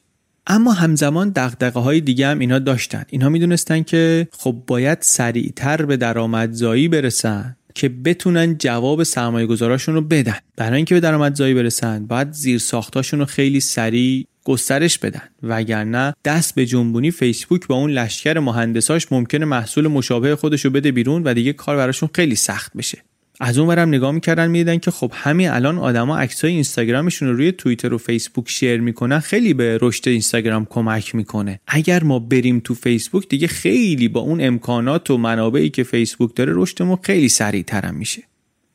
[0.48, 3.04] اما همزمان دقدقه های دیگه هم اینا داشتن.
[3.10, 10.02] اینها می‌دونستن که خب باید سریعتر به درآمدزایی برسن که بتونن جواب سرمایه گذاراشون رو
[10.02, 10.38] بدن.
[10.58, 15.22] برای اینکه به درآمدزایی برسن باید زیر ساختاشون رو خیلی سریع گسترش بدن.
[15.44, 20.92] وگرنه دست به جنبونی فیسبوک با اون لشکر مهندساش ممکنه محصول مشابه خودش رو بده
[20.92, 22.98] بیرون و دیگه کار براشون خیلی سخت بشه.
[23.40, 27.52] از اون برم نگاه می‌کردن می‌دیدن که خب همین الان آدما عکسای اینستاگرامشون رو روی
[27.52, 31.60] توییتر و فیسبوک شیر می‌کنن خیلی به رشد اینستاگرام کمک می‌کنه.
[31.68, 36.54] اگر ما بریم تو فیسبوک دیگه خیلی با اون امکانات و منابعی که فیسبوک داره
[36.56, 38.24] رشدمون خیلی سریعتر میشه.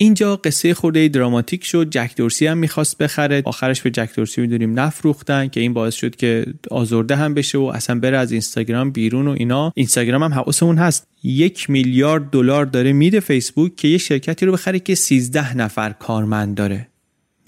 [0.00, 1.90] اینجا قصه خورده دراماتیک شد.
[1.90, 3.42] جک دورسی هم می‌خواست بخره.
[3.44, 7.62] آخرش به جک دورسی می‌دونیم نفروختن که این باعث شد که آزرده هم بشه و
[7.62, 9.72] اصلا بره از اینستاگرام بیرون و اینا.
[9.74, 11.06] اینستاگرام هم حواسمون هست.
[11.22, 16.54] یک میلیارد دلار داره میده فیسبوک که یه شرکتی رو بخره که 13 نفر کارمند
[16.54, 16.88] داره.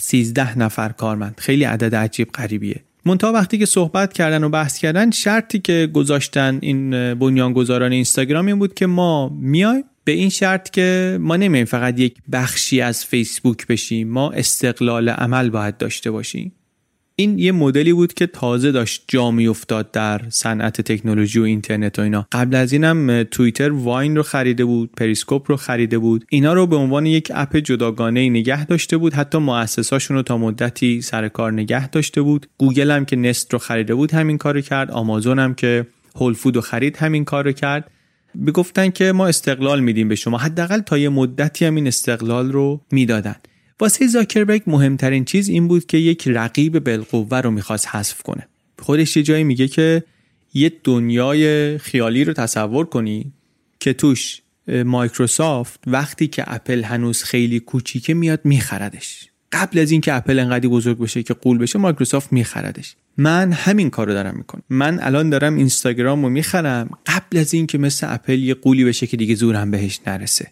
[0.01, 1.35] 13 نفر کارمند.
[1.39, 2.81] خیلی عدد عجیب غریبیه.
[3.05, 8.59] منتها وقتی که صحبت کردن و بحث کردن شرطی که گذاشتن این بنیانگذاران اینستاگرام این
[8.59, 13.67] بود که ما میایم به این شرط که ما نمیایم فقط یک بخشی از فیسبوک
[13.67, 16.53] بشیم ما استقلال عمل باید داشته باشیم.
[17.21, 22.03] این یه مدلی بود که تازه داشت جا می‌افتاد در صنعت تکنولوژی و اینترنت و
[22.03, 22.27] اینا.
[22.33, 26.25] قبل از اینم توییتر واین رو خریده بود پریسکوپ رو خریده بود.
[26.31, 29.15] اینا رو به عنوان یک اپ جداگانه نگه داشته بود.
[29.15, 32.47] حتی مؤسساشون رو تا مدتی سر کار نگه داشته بود.
[32.59, 34.91] گوگل هم که نست رو خریده بود همین کارو کرد.
[34.91, 35.87] آمازون هم که
[36.17, 37.91] هول فود رو خرید همین کارو کرد.
[38.47, 40.39] می‌گفتن که ما استقلال میدیم به شما.
[40.39, 43.37] حداقل تا یه مدتی هم این استقلال رو می‌دادن.
[43.81, 48.49] واسه زاکربرگ مهمترین چیز این بود که یک رقیب بالقوه رو می‌خواست حذف کنه.
[48.79, 50.05] خودش یه جایی میگه که
[50.55, 53.33] یه دنیای خیالی رو تصور کنی
[53.81, 59.30] که توش مایکروسافت وقتی که اپل هنوز خیلی کوچیکه میاد میخردش.
[59.53, 64.13] قبل از اینکه اپل انقدر بزرگ بشه که غول بشه مایکروسافت میخردش من همین کارو
[64.13, 64.63] دارم می‌کنم.
[64.71, 66.91] من الان دارم اینستاگرام رو می‌خرم.
[67.07, 70.47] قبل از اینکه مثل اپل یه غولی بشه که دیگه زورم بهش نرسه.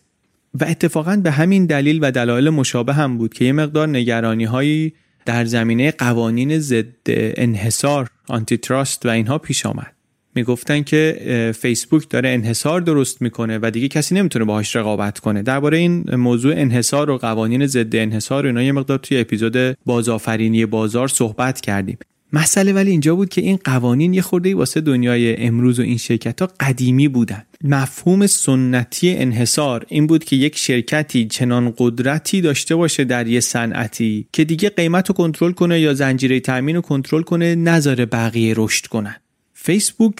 [0.61, 4.93] و اتفاقا به همین دلیل و دلایل مشابه هم بود که یه مقدار نگرانی هایی
[5.25, 9.93] در زمینه قوانین ضد انحصار آنتی تراست و اینها پیش آمد.
[10.39, 15.43] می‌گفتن که فیسبوک داره انحصار درست می‌کنه و دیگه کسی نمی‌تونه باهاش رقابت کنه.
[15.43, 21.09] درباره این موضوع انحصار و قوانین ضد انحصار اینا یه مقدار توی اپیزود بازآفرینی بازار
[21.09, 21.99] صحبت کردیم.
[22.33, 26.41] مسئله ولی اینجا بود که این قوانین یه خورده واسه دنیای امروز و این شرکت
[26.41, 27.43] ها قدیمی بودن.
[27.65, 34.27] مفهوم سنتی انحصار این بود که یک شرکتی چنان قدرتی داشته باشه در یه صنعتی
[34.33, 38.87] که دیگه قیمت رو کنترل کنه یا زنجیره تامین رو کنترل کنه نذاره بقیه رشد
[38.87, 39.17] کنن.
[39.61, 40.15] فیسبوک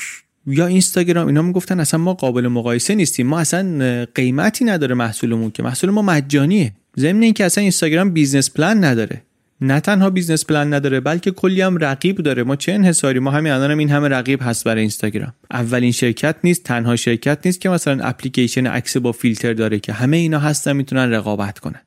[0.47, 3.27] یا اینستاگرام اینا می‌گفتن اصلا ما قابل مقایسه نیستیم.
[3.27, 5.63] ما اصلا قیمتی نداره محصولمون که.
[5.63, 6.73] محصول ما مجانیه.
[6.99, 9.23] ضمن اینکه اصلا اینستاگرام business plan نداره.
[9.61, 12.43] نه تنها business plan نداره بلکه کلی هم رقیب داره.
[12.43, 16.65] ما چه انحصاری؟ ما همین الانم این همه رقیب هست برای اینستاگرام اولین شرکت نیست
[16.65, 19.93] تنها شرکت نیست که مثلا اپلیکیشن عکس با فیلتر داره که.
[19.93, 21.81] همه اینا هستن می‌تونن رقابت کنن.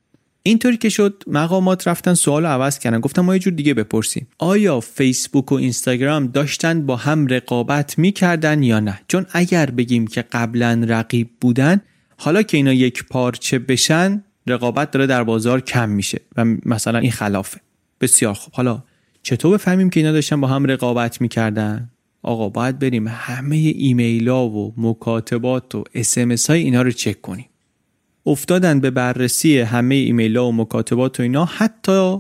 [0.43, 2.99] اینطوری که شد مقامات رفتن سوال عوض کردن.
[2.99, 4.27] گفتم ما یه جور دیگه بپرسیم.
[4.37, 10.21] آیا فیسبوک و اینستاگرام داشتن با هم رقابت می‌کردن یا نه؟ چون اگر بگیم که
[10.21, 11.81] قبلا رقیب بودن
[12.17, 17.11] حالا که اینا یک پارچه بشن رقابت داره در بازار کم میشه و مثلا این
[17.11, 17.59] خلافه.
[18.01, 18.53] بسیار خوب.
[18.53, 18.83] حالا
[19.23, 21.89] چطور بفهمیم که اینا داشتن با هم رقابت می‌کردن؟
[22.23, 27.45] آقا باید بریم همه ایمیل ها و مکاتبات و SMS های اینا رو چک کنیم.
[28.25, 32.17] افتادن به بررسی همه ایمیل ها و مکاتبات و اینا حتی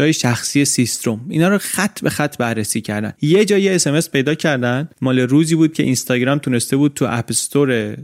[0.00, 1.26] های شخصی سیستروم.
[1.28, 3.12] اینا رو خط به خط بررسی کردن.
[3.22, 4.88] یه جایی SMS پیدا کردن.
[5.00, 7.96] مال روزی بود که اینستاگرام تونسته بود تو اپ استور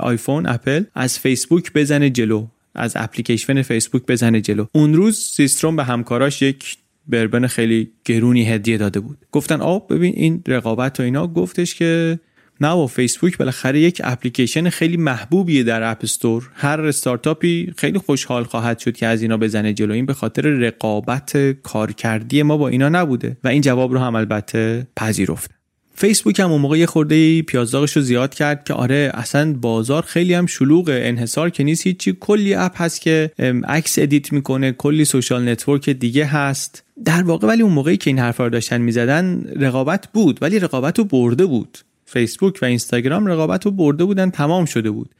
[0.00, 2.46] آیفون اپل از فیسبوک بزنه جلو.
[2.74, 4.66] از اپلیکیشن فیسبوک بزنه جلو.
[4.72, 6.76] اون روز سیستروم به همکاراش یک
[7.08, 9.18] بربن خیلی گرونی هدیه داده بود.
[9.32, 11.26] گفتن آقا ببین این رقابت و اینا.
[11.26, 12.20] گفتش که
[12.60, 18.44] نه و فیسبوک بالاخره یک اپلیکیشن خیلی محبوبیه در اپ استور هر استارتاپی خیلی خوشحال
[18.44, 19.94] خواهد شد که از اینا بزنه جلو.
[19.94, 23.36] این به خاطر رقابت کارکردی ما با اینا نبوده.
[23.44, 25.50] و این جواب رو هم البته پذیرفت.
[25.94, 30.34] فیسبوک هم اون موقع یه خورده پیازداغش رو زیاد کرد که آره اصلا بازار خیلی
[30.34, 32.16] هم شلوغ انحصار که نیست هیچی.
[32.20, 33.30] کلی اپ هست که
[33.68, 34.72] عکس edit می‌کنه.
[34.72, 36.82] کلی social network دیگه هست.
[37.04, 40.38] در واقع ولی اون موقعی که این حرفا رو داشتن می‌زدن رقابت بود.
[40.42, 41.78] ولی رقابت رو برده بود.
[42.06, 45.10] فیسبوک و اینستاگرام رقابت رو برده بودن تمام شده بود.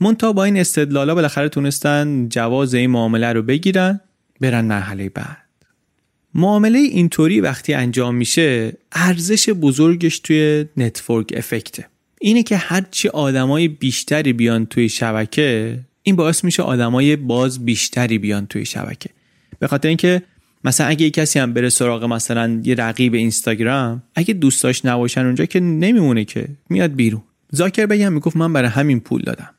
[0.00, 4.00] منتها با این استدلالا بالاخره تونستن جواز این معامله رو بگیرن
[4.40, 5.46] برن مرحله بعد.
[6.34, 11.86] معامله اینطوری وقتی انجام میشه ارزش بزرگش توی network effect ه.
[12.20, 18.46] اینه که هرچی آدمای بیشتری بیان توی شبکه این باعث میشه آدمای باز بیشتری بیان
[18.46, 19.10] توی شبکه.
[19.58, 20.22] به خاطر اینکه
[20.66, 25.60] مثلا اگه کسی هم بره سراغ مثلا یه رقیب اینستاگرام اگه دوستاش نباشن اونجا که
[25.60, 27.22] نمیمونه که میاد بیرون.
[27.50, 29.50] زاکربرگم می‌گفت من برای همین پول دادم.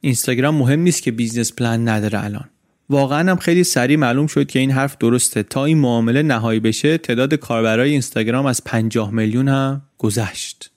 [0.00, 2.48] اینستاگرام مهم نیست که business plan نداره الان.
[2.90, 5.42] واقعا هم خیلی سریع معلوم شد که این حرف درسته.
[5.42, 10.70] تا این معامله نهایی بشه تعداد کاربرای اینستاگرام از 50 میلیون هم گذشت.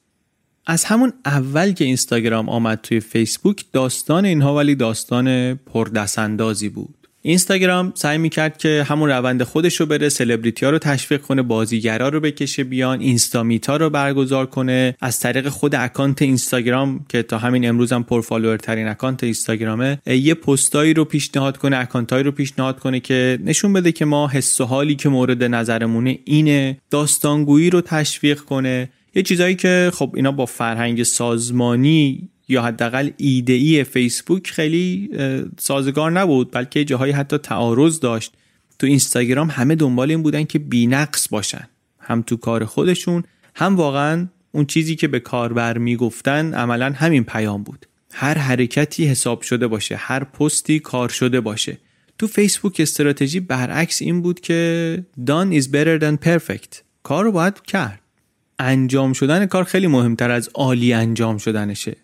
[0.66, 7.01] از همون اول که اینستاگرام آمد توی فیسبوک داستان اینها ولی داستان پردستاندازی بود.
[7.24, 12.10] اینستاگرام سعی می‌کرد که همون روند خودش رو بره سلبریتی ها رو تشویق کنه بازیگرا
[12.10, 14.96] رو بکشه بیان InstaMeet ا رو برگزار کنه.
[15.02, 19.98] از طریق خود اکانت اینستاگرام که تا همین امروز هم پر follower ترین اکانت اینستاگرامه
[20.06, 24.62] یه پستایی رو پیشنهاد کنه اکانتایی رو پیشنهاد کنه که نشون بده که ما حس
[24.62, 28.90] و حالی که مورد نظرمونه اینه داستانگویی رو تشویق کنه.
[29.16, 35.10] یه چیزایی که خب اینا با فرهنگ سازمانی یا حداقل ایده ای فیسبوک خیلی
[35.60, 38.34] سازگار نبود بلکه جاهایی حتی تعارض داشت.
[38.80, 41.68] تو اینستاگرام همه دنبال این بودن که بینقص باشن.
[42.00, 43.24] هم تو کار خودشون
[43.56, 47.86] هم واقعا اون چیزی که به کاربر می‌گفتن عملا همین پیام بود.
[48.14, 51.78] هر حرکتی حساب شده باشه هر پستی کار شده باشه.
[52.18, 56.78] تو فیسبوک استراتژی برعکس این بود که done is better than perfect.
[57.04, 58.02] کار رو باید کرد.
[58.60, 61.96] انجام شدن کار خیلی مهمتر از عالی انجام شدنشه.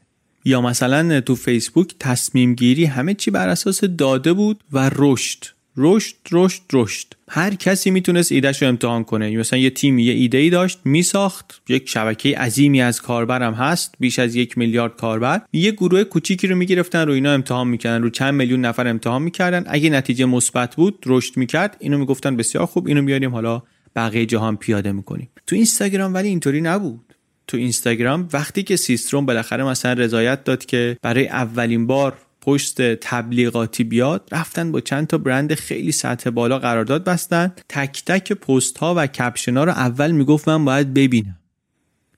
[0.48, 5.44] یا مثلا تو فیسبوک تصمیم گیری همه چی بر اساس داده بود و رشد.
[5.78, 7.08] رشد رشد رشد.
[7.30, 9.38] هر کسی می‌تونست ایدهش رو امتحان کنه.
[9.38, 11.62] مثلا یه تیمی یه ایده ای داشت میساخت.
[11.70, 15.42] یک شبکه عظیمی از کاربرم هست بیش از یک میلیارد کاربر.
[15.54, 19.64] یه گروه کوچیکی رو می‌گرفتن رو اینا امتحان می‌کردن رو چند میلیون نفر امتحان می‌کردن.
[19.68, 21.78] اگه نتیجه مثبت بود رشد می‌کرد.
[21.80, 23.64] اینو می‌گفتن بسیار خوب اینو میاریم حالا
[23.96, 25.30] بقیه جهان پیاده می‌کنیم.
[25.48, 27.07] تو اینستاگرام ولی اینطوری نبود.
[27.48, 28.30] تو اینستاگرام.
[28.34, 34.72] وقتی که سیستروم بالاخره مثلا رضایت داد که برای اولین بار پشت تبلیغاتی بیاد رفتن
[34.72, 37.54] با چند تا برند خیلی سطح بالا قرارداد بستن.
[37.70, 41.38] تک تک پست ها و کپشن ها رو اول می‌گفت من باید ببینم.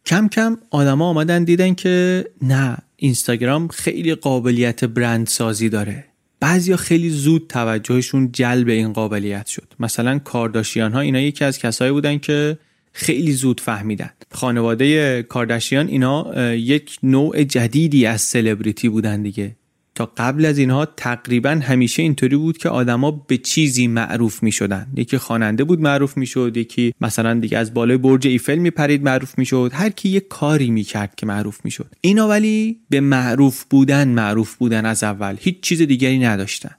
[0.06, 6.06] کم کم آدما آمدن دیدن که نه اینستاگرام خیلی قابلیت برند سازی داره.
[6.40, 9.74] بعضیا خیلی زود توجهشون جلب این قابلیت شد.
[9.80, 12.58] مثلا کارداشیان ها اینا یکی از کسایی بودن که
[13.00, 14.10] خیلی زود فهمیدن.
[14.32, 19.56] خانواده کارداشیان اینا یک نوع جدیدی از سلبریتی بودن دیگه.
[19.96, 24.88] تا قبل از اینها تقریبا همیشه اینطوری بود که آدما به چیزی معروف می شدن
[24.96, 29.04] یکی خواننده بود معروف می شد یکی مثلا دیگه از بالای برج ایفل می پرید
[29.04, 32.80] معروف می شد هر کی یه کاری می کرد که معروف می شد اینا ولی
[32.90, 35.36] به معروف بودن معروف بودن از اول.
[35.40, 36.76] هیچ چیز دیگری نداشتن.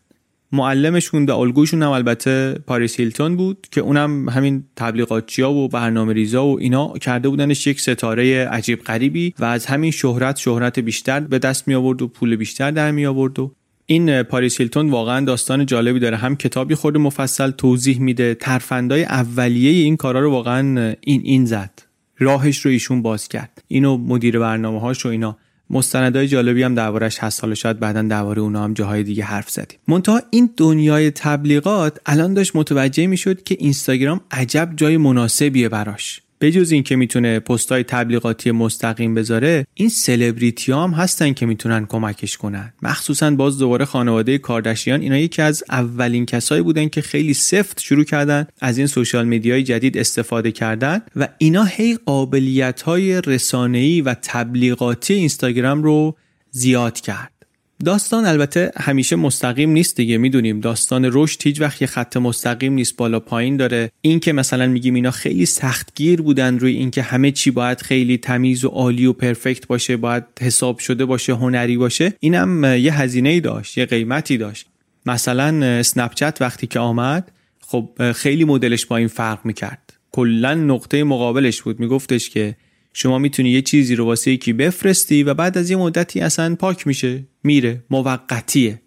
[0.53, 6.47] معلمشون و الگوشون هم البته پاریس هیلتون بود که اونم همین تبلیغاتچیا و برنامه ریزا
[6.47, 11.39] و اینا کرده بودنش یک ستاره عجیب غریبی و از همین شهرت شهرت بیشتر به
[11.39, 13.55] دست می آورد و پول بیشتر در می آورد و
[13.87, 16.17] این پاریس هیلتون واقعا داستان جالبی داره.
[16.17, 21.83] هم کتابی خورده مفصل توضیح میده ترفندای اولیه این کارا رو واقعا این این زد.
[22.19, 23.63] راهش رو ایشون باز کرد.
[23.69, 25.39] اینو مدیر برنامه هاش و اینا.
[25.71, 27.41] مستندای جالبی هم دربارش هست.
[27.41, 29.79] حالا شاید بعدا درباره اونا هم جاهای دیگه حرف زدیم.
[29.89, 36.23] منتها این دنیای تبلیغات الان داشت متوجه می‌شد که اینستاگرام عجب جای مناسبیه براش.
[36.41, 42.37] بجز این که می‌تونه پستای تبلیغاتی مستقیم بذاره این سلبریتی هم هستن که می‌تونن کمکش
[42.37, 42.73] کنن.
[42.83, 48.05] مخصوصا باز دوباره خانواده کاردشیان اینا یکی از اولین کسایی بودن که خیلی سفت شروع
[48.05, 54.15] کردن از این سوشال میدیای جدید استفاده کردن و اینا هی قابلیت های رسانه‌ای و
[54.23, 56.17] تبلیغاتی اینستاگرام رو
[56.51, 57.40] زیاد کرد.
[57.85, 60.61] داستان البته همیشه مستقیم نیست دیگه می‌دونیم.
[60.61, 63.91] داستان رشد هیچ وقت یه خط مستقیم نیست بالا پایین داره.
[64.01, 68.65] این که مثلا میگیم اینا خیلی سختگیر بودن روی اینکه همه چی باید خیلی تمیز
[68.65, 73.79] و عالی و پرفکت باشه باید حساب شده باشه هنری باشه اینم یه هزینه داشت
[73.79, 74.67] یه قیمتی داشت.
[75.07, 79.93] مثلا اسنپ وقتی که آمد خب خیلی مدلش با این فرق می‌کرد.
[80.13, 81.81] کلا نقطه مقابلش بود.
[81.81, 82.57] میگفتش که
[82.95, 86.87] شما می‌تونی یه چیزی رو واسه یکی بفرستی و بعد از یه مدتی اصلا پاک
[86.87, 88.81] میشه میره موقتیه.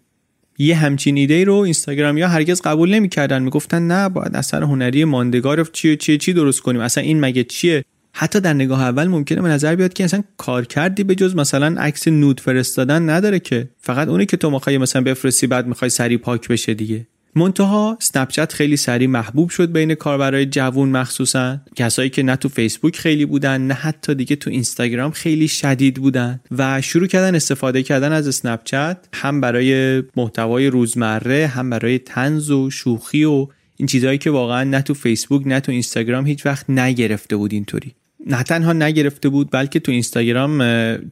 [0.58, 5.64] یه همچین ایده رو اینستاگرام یا هرگز قبول نمی‌کردن می‌گفتن نه باید اثر هنری ماندگار
[5.64, 6.80] چی چی چی درست کنیم.
[6.80, 10.64] اصلا این مگه چیه؟ حتی در نگاه اول ممکنه به نظر بیاد که اصلا کار
[10.64, 13.68] کردی به جز مثلا عکس نود فرستادن نداره که.
[13.78, 17.06] فقط اونی که تو می‌خوای مثلا بفرستی بعد می‌خوای سری پاک بشه دیگه.
[17.36, 22.96] منتها سنپ خیلی سریع محبوب شد بین کاربرای جوون مخصوصا کسایی که نه تو فیسبوک
[22.96, 28.12] خیلی بودن نه حتی دیگه تو اینستاگرام خیلی شدید بودن و شروع کردن استفاده کردن
[28.12, 28.60] از اسنپ
[29.14, 34.82] هم برای محتوای روزمره هم برای تنز و شوخی و این چیزهایی که واقعا نه
[34.82, 37.94] تو فیسبوک نه تو اینستاگرام هیچ وقت نگرفته بود اینطوری.
[38.26, 40.58] نه تنها نگرفته بود بلکه تو اینستاگرام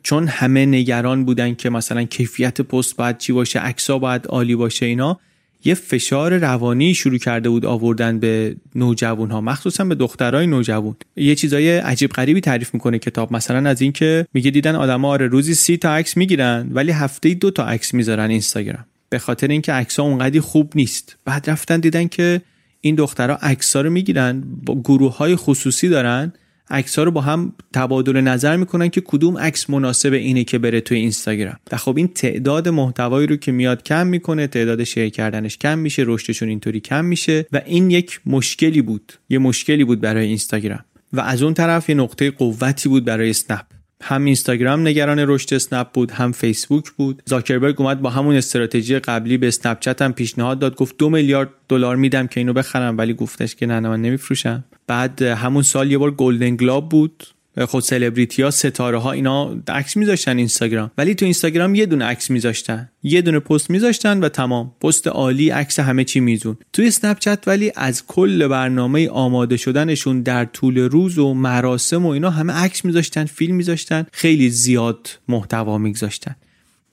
[0.03, 4.87] چون همه نگران بودن که مثلا کیفیت پست باید چی باشه عکسا باید عالی باشه
[4.87, 5.21] اینا
[5.65, 10.97] یه فشار روانی شروع کرده بود آوردن به نوجوان ها مخصوصا به دخترای نوجوان.
[11.17, 15.55] یه چیزای عجیب غریبی تعریف می‌کنه کتاب مثلا از اینکه میگه دیدن آدما آره روزی
[15.55, 18.85] سی تا عکس می‌گیرن ولی هفته دو تا عکس می‌ذارن اینستاگرام.
[19.09, 21.17] به خاطر اینکه عکس‌ها اونقدی خوب نیست.
[21.25, 22.41] بعد رفتن دیدن که
[22.81, 26.33] این دخترها عکس‌ها رو می‌گیرن با گروه های خصوصی دارن
[26.71, 30.99] عکس رو با هم تبادل نظر می‌کنن که کدوم عکس مناسب اینه که بره توی
[30.99, 31.57] اینستاگرام.
[31.73, 36.05] و خب این تعداد محتوایی رو که میاد کم می‌کنه تعداد شیر کردنش کم میشه
[36.07, 39.13] رشدشون اینطوری کم میشه و این یک مشکلی بود.
[39.29, 40.85] یه مشکلی بود برای اینستاگرام.
[41.13, 43.65] و از اون طرف یه نقطه قوتی بود برای اسنپ
[44.03, 47.23] هم اینستاگرام نگران رشد اسنپ بود هم فیسبوک بود.
[47.27, 51.97] زاکربرگ اومد با همون استراتژی قبلی به اسنپ هم پیشنهاد داد گفت دو میلیارد دلار
[51.97, 54.65] میدم که اینو بخرم ولی گفتش که نه من نمیفروشم.
[54.87, 57.25] بعد همون سال یه بار گلدن گلاب بود.
[57.69, 60.91] خود سلبریتی ها ستاره ها اینا عکس میذاشتن اینستاگرام.
[60.99, 62.89] ولی تو اینستاگرام یه دونه عکس میذاشتن.
[63.03, 64.73] یه دونه پست میذاشتن و تمام.
[64.81, 66.57] پست عالی عکس همه چی میزون.
[66.73, 72.09] توی اسنپ چت ولی از کل برنامه آماده شدنشون در طول روز و مراسم و
[72.09, 74.07] اینا همه عکس میذاشتن فیلم میذاشتن.
[74.13, 76.37] خیلی زیاد محتوا میگذاشتن.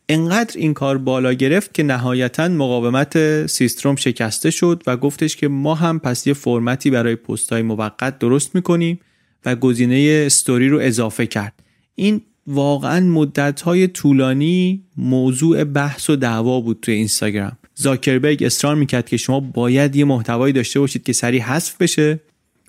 [0.10, 5.76] انقدر این کار بالا گرفت که نهایتا مقاومت سیستروم شکسته شد و گفتش که ما
[5.76, 8.99] هم پس یه فرمتی برای پست های موقت درست می‌کنیم
[9.45, 11.53] و گزینه استوری رو اضافه کرد.
[11.95, 17.57] این واقعا مدت های طولانی موضوع بحث و دعوا بود توی اینستاگرام.
[17.76, 22.20] زاکربرگ اصرار می‌کرد که شما باید یه محتوایی داشته باشید که سریع حذف بشه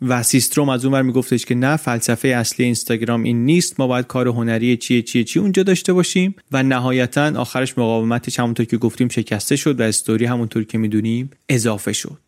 [0.02, 4.28] و سیستروم از اونور میگفتش که نه فلسفه اصلی اینستاگرام این نیست ما باید کار
[4.28, 6.34] هنری چیه چیه چی اونجا داشته باشیم.
[6.52, 11.92] و نهایتا آخرش مقاومتش همونطور که گفتیم شکسته شد و استوری همونطور که می‌دونیم اضافه
[11.92, 12.18] شد.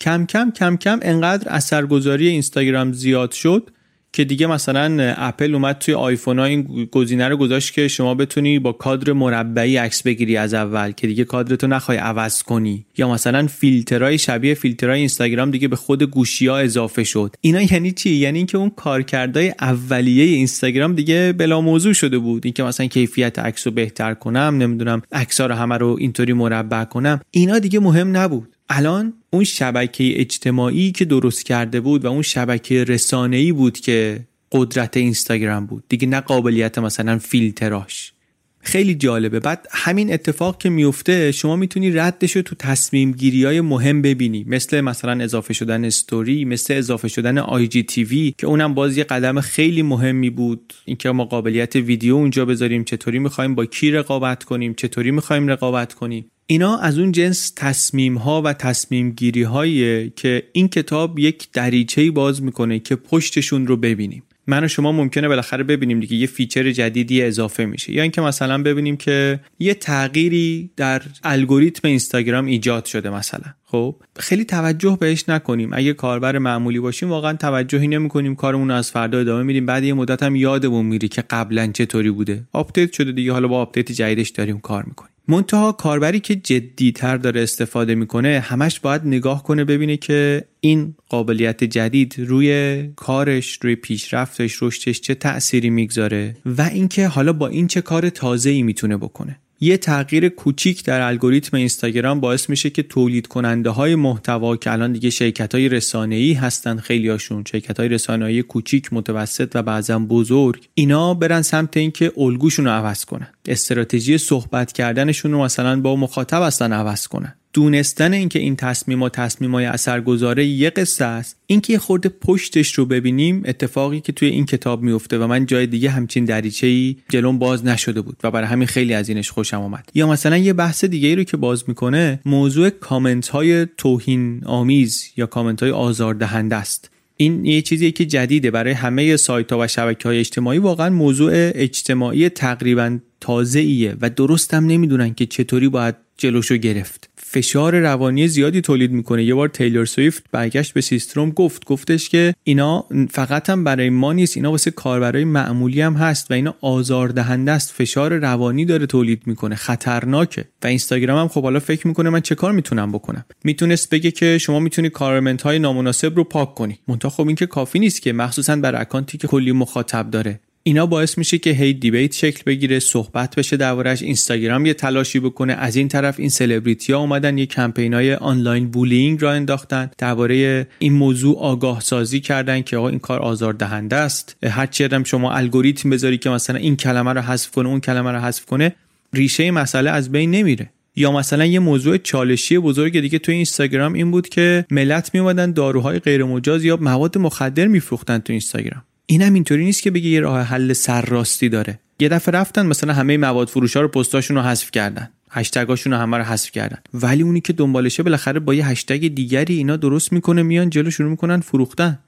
[0.00, 3.70] کم کم کم کم انقدر اثرگذاری اینستاگرام زیاد شد
[4.14, 8.58] که دیگه مثلا اپل اومد توی آیفون ها این گزینه رو گذاشت که شما بتونی
[8.58, 12.84] با کادر مربعی عکس بگیری از اول که دیگه کادرتو نخوای عوض کنی.
[12.98, 17.36] یا مثلا فیلترهای شبیه فیلترهای اینستاگرام دیگه به خود گوشی ها اضافه شد.
[17.40, 22.44] اینا یعنی چی؟ یعنی اینکه اون کارکردهای اولیه اینستاگرام دیگه بلا موضوع شده بود.
[22.44, 27.20] اینکه مثلا کیفیت عکس رو بهتر کنم نمی‌دونم عکس رو همه رو اینطوری مربع کنم.
[27.30, 28.53] اینا دیگه مهم نبود.
[28.68, 34.20] الان اون شبکه اجتماعی که درست کرده بود و اون شبکه رسانه‌ای بود که
[34.52, 35.84] قدرت اینستاگرام بود.
[35.88, 38.12] دیگه نه قابلیت مثلا فیلتراش.
[38.60, 39.40] خیلی جالبه.
[39.40, 44.44] بعد همین اتفاق که میفته شما می‌تونی ردش رو تو تصمیم گیری های مهم ببینی.
[44.48, 49.82] مثل مثلا اضافه شدن استوری مثل اضافه شدن IGTV که اونم باز یه قدم خیلی
[49.82, 50.72] مهمی بود.
[50.84, 55.94] اینکه ما قابلیت ویدیو اونجا بذاریم چطوری می‌خوایم با کی رقابت کنیم چطوری می‌خوایم رقابت
[55.94, 56.30] کنیم.
[56.46, 62.10] اینا از اون جنس تصمیم ها و تصمیم گیری هاییه که این کتاب یک دریچه
[62.10, 64.22] باز می‌کنه که پشتشون رو ببینیم.
[64.46, 67.92] من و شما ممکنه بالاخره ببینیم دیگه یه feature جدیدی اضافه میشه.
[67.92, 73.54] یا اینکه مثلا ببینیم که یه تغییری در الگوریتم اینستاگرام ایجاد شده مثلا.
[73.64, 75.70] خب خیلی توجه بهش نکنیم.
[75.72, 78.34] اگه کاربر معمولی باشیم واقعا توجهی نمی‌کنیم.
[78.34, 79.66] کارمون رو از فردا ادامه میدیم.
[79.66, 82.44] بعد یه مدت هم یادمون میره که قبلا چطوری بوده.
[82.52, 83.32] آپدیت شده دیگه.
[83.32, 85.13] حالا با آپدیت جدیدش داریم کار می‌کنیم.
[85.28, 91.64] منتها کاربری که جدیتر داره استفاده می‌کنه همش باید نگاه کنه ببینه که این قابلیت
[91.64, 97.80] جدید روی کارش روی پیشرفتش رشدش چه تأثیری می‌گذاره و اینکه حالا با این چه
[97.80, 99.38] کار تازه ای می‌تونه بکنه.
[99.60, 104.92] یه تغییر کوچیک در الگوریتم اینستاگرام باعث میشه که تولید کننده های محتوا که الان
[104.92, 109.98] دیگه شرکت های رسانه ای هستن خیلی هاشون شرکت های رسانه کوچیک متوسط و بعضا
[109.98, 113.28] بزرگ اینا برن سمت اینکه الگوشون رو عوض کنن.
[113.46, 117.34] استراتژی صحبت کردنشون رو مثلا با مخاطب اصلا عوض کنن.
[117.54, 122.86] دونستن اینکه این تصمیم و تصمیمای اثرگذاره یه قصه است اینکه یه خورده پشتش رو
[122.86, 127.38] ببینیم اتفاقی که توی این کتاب میفته و من جای دیگه همچین دریچه ای جلوم
[127.38, 129.88] باز نشده بود و برای همین خیلی از اینش خوشم اومد.
[129.94, 135.04] یا مثلا یه بحث دیگه ای رو که باز می‌کنه موضوع کامنت های توهین آمیز
[135.16, 136.90] یا کامنت های آزاردهنده است.
[137.16, 141.30] این یه چیزیه که جدیده برای همه سایت ها و شبکه های اجتماعی واقعا موضوع
[141.34, 147.10] اجتماعی تقریبا تازه ایه و درستم نمی‌دونن که چطوری باید جلوشو گرفت.
[147.26, 149.24] فشار روانی زیادی تولید می‌کنه.
[149.24, 154.12] یه بار تیلور سویفت برگشت به سیستروم گفت گفتش که اینا فقط هم برای ما
[154.12, 157.72] نیست اینا واسه کاربرای معمولی هم هست و اینا آزاردهنده است.
[157.72, 160.44] فشار روانی داره تولید می‌کنه خطرناکه.
[160.62, 164.38] و اینستاگرام هم خب حالا فکر می‌کنه من چه کار می‌تونم بکنم؟ می‌تونست بگه که
[164.38, 166.78] شما می‌تونی کامنت های نامناسب رو پاک کنی.
[166.88, 170.40] منتها خب این که کافی نیست که مخصوصا برای اکانتی که کلی مخاطب داره.
[170.66, 175.52] اینا باعث میشه که هی debate شکل بگیره صحبت بشه دربارش اینستاگرام یه تلاشی بکنه.
[175.52, 179.90] از این طرف این سلبریتی ها اومدن یه کمپین های online bullying راه انداختن.
[179.98, 184.36] درباره این موضوع آگاه سازی کردن که آقا این کار آزار دهنده است.
[184.42, 188.12] هر چی هم شما الگوریتم بذاری که مثلا این کلمه رو حذف کنه اون کلمه
[188.12, 188.74] رو حذف کنه
[189.12, 190.70] ریشه مسئله از بین نمیره.
[190.96, 195.98] یا مثلا یه موضوع چالشی بزرگ دیگه توی اینستاگرام این بود که ملت میومدن داروهای
[195.98, 198.82] غیر مجاز یا مواد مخدر میفروختن تو اینستاگرام.
[199.06, 201.78] اینم اینطوری نیست که بگه یه راه حل سرراستی داره.
[202.00, 205.10] یه دفعه رفتن مثلا همه مواد فروش ها رو پستاشون رو حذف کردن.
[205.30, 206.78] هشتگاشون رو همه رو حذف کردن.
[206.94, 211.10] ولی اونی که دنبالشه بالاخره با یه هشتگ دیگری اینا درست می‌کنه میان جلو شروع
[211.10, 211.98] می‌کنن فروختن.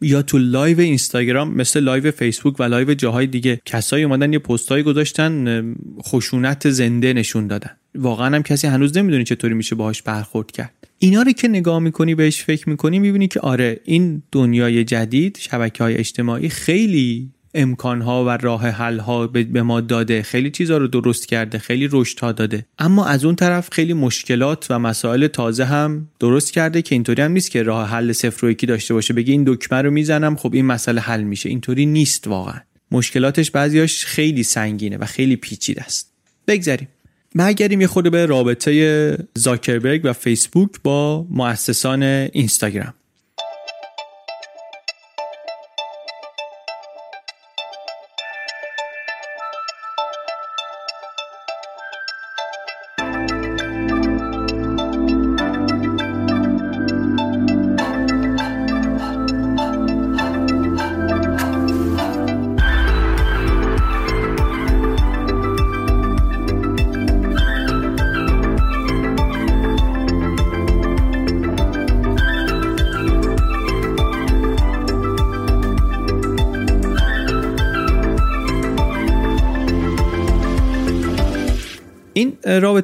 [0.00, 4.82] یا تو live اینستاگرام مثل live فیسبوک و live جاهای دیگه کسایی اومدن یه پستایی
[4.82, 5.64] گذاشتن
[6.02, 7.70] خشونت زنده نشون دادن.
[7.94, 10.74] واقعا هم کسی هنوز نمی‌دونه چطوری میشه باهاش برخورد کرد.
[10.98, 15.84] اینا رو که نگاه می‌کنی بهش فکر می‌کنی می‌بینی که آره این دنیای جدید شبکه
[15.84, 20.22] های اجتماعی خیلی امکانها و راه حل ها به ما داده.
[20.22, 22.66] خیلی چیزها رو درست کرده خیلی رشد ها داده.
[22.78, 27.32] اما از اون طرف خیلی مشکلات و مسائل تازه هم درست کرده که اینطوری هم
[27.32, 29.14] نیست که راه حل صفر و یکی داشته باشه.
[29.14, 31.48] بگی این دکمه رو می‌زنم خب این مسئله حل میشه.
[31.48, 32.60] اینطوری نیست واقعا.
[32.90, 36.12] مشکلاتش بعضیاش خیلی سنگینه و خیلی پیچیده است.
[36.46, 36.88] بگذریم
[37.34, 42.94] برگردیم یه خورده به رابطه زاکربرگ و فیسبوک با مؤسسان اینستاگرام.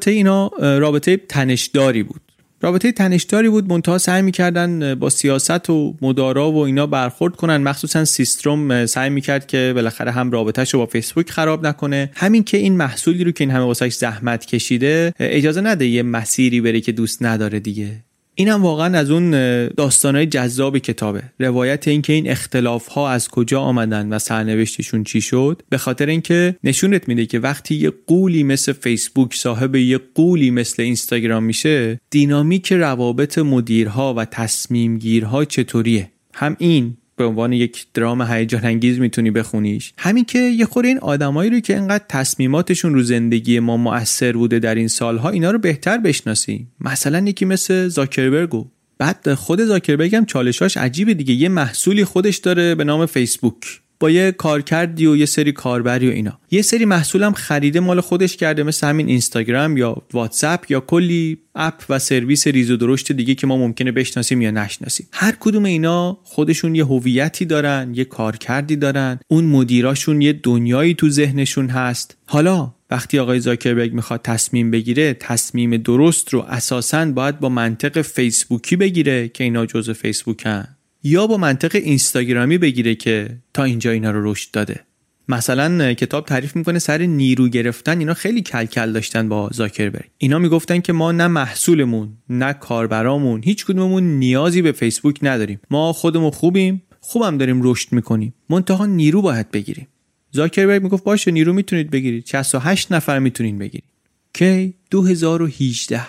[0.05, 2.21] رابطه اینا رابطه تنشداری بود.
[2.63, 7.57] رابطه تنشداری بود منتها سعی می‌کردن با سیاست و مدارا و اینا برخورد کنن.
[7.57, 12.11] مخصوصا سیستروم سعی می‌کرد که بالاخره هم رابطهش رو با فیسبوک خراب نکنه.
[12.15, 16.61] همین که این محصولی رو که این همه واسش زحمت کشیده اجازه نده یه مسیری
[16.61, 17.91] بره که دوست نداره دیگه.
[18.35, 19.31] اینم واقعا از اون
[19.69, 21.23] داستانهای جذاب کتابه.
[21.41, 26.57] روایت اینکه این اختلاف ها از کجا آمدن و سرنوشتشون چی شد به خاطر اینکه
[26.65, 32.73] نشونت میده که وقتی یه قولی مثل فیسبوک صاحب یه قولی مثل اینستاگرام میشه دینامیک
[32.73, 39.93] روابط مدیرها و تصمیمگیرها چطوریه؟ هم این به عنوان یک درام هیجان انگیز می‌تونی بخونیش.
[39.99, 44.59] همین که یه خورده این آدمایی رو که انقدر تصمیماتشون رو زندگی ما مؤثر بوده
[44.59, 46.67] در این سالها اینا رو بهتر بشناسی.
[46.81, 48.67] مثلا یکی مثل زاکربرگو
[48.99, 51.35] بعد خود زاکربرگ هم چالشاش عجیبه دیگه.
[51.35, 53.81] یه محصولی خودش داره به نام فیسبوک.
[54.11, 56.39] یه کارکردی و یه سری کاربری و اینا.
[56.51, 61.83] یه سری محصولم خریده مال خودش کرده مثل همین اینستاگرام یا واتساپ یا کلی اپ
[61.89, 65.09] و سرویس ریز و درشت دیگه که ما ممکنه بشناسیم یا نشناسیم.
[65.13, 71.09] هر کدوم اینا خودشون یه هویتی دارن یه کارکردی دارن اون مدیراشون یه دنیایی تو
[71.09, 72.17] ذهنشون هست.
[72.27, 78.77] حالا وقتی آقای زاکربرگ می‌خواد تصمیم بگیره تصمیم درست رو اساسا باید با منطق فیسبوکی
[78.77, 80.74] بگیره که اینا جزء فیسبوکن.
[81.07, 84.81] یا با منطق اینستاگرامی بگیره که تا اینجا اینا رو رشد داده.
[85.29, 90.11] مثلا کتاب تعریف می‌کنه سر نیرو گرفتن اینا خیلی کلکل داشتن با زاکربرگ.
[90.19, 95.61] اینا می‌گفتن که ما نه محصولمون نه کاربرامون هیچ کدوممون نیازی به فیسبوک نداریم.
[95.71, 98.35] ما خودمون خوبیم خوبم داریم رشد می‌کنیم.
[98.51, 99.89] منتها نیرو باید بگیریم.
[100.31, 102.27] زاکربرگ می‌گفت باشه نیرو می‌تونید بگیرید.
[102.27, 103.91] 68 نفر می‌تونید بگیرید.
[104.33, 106.01] کی؟ 2018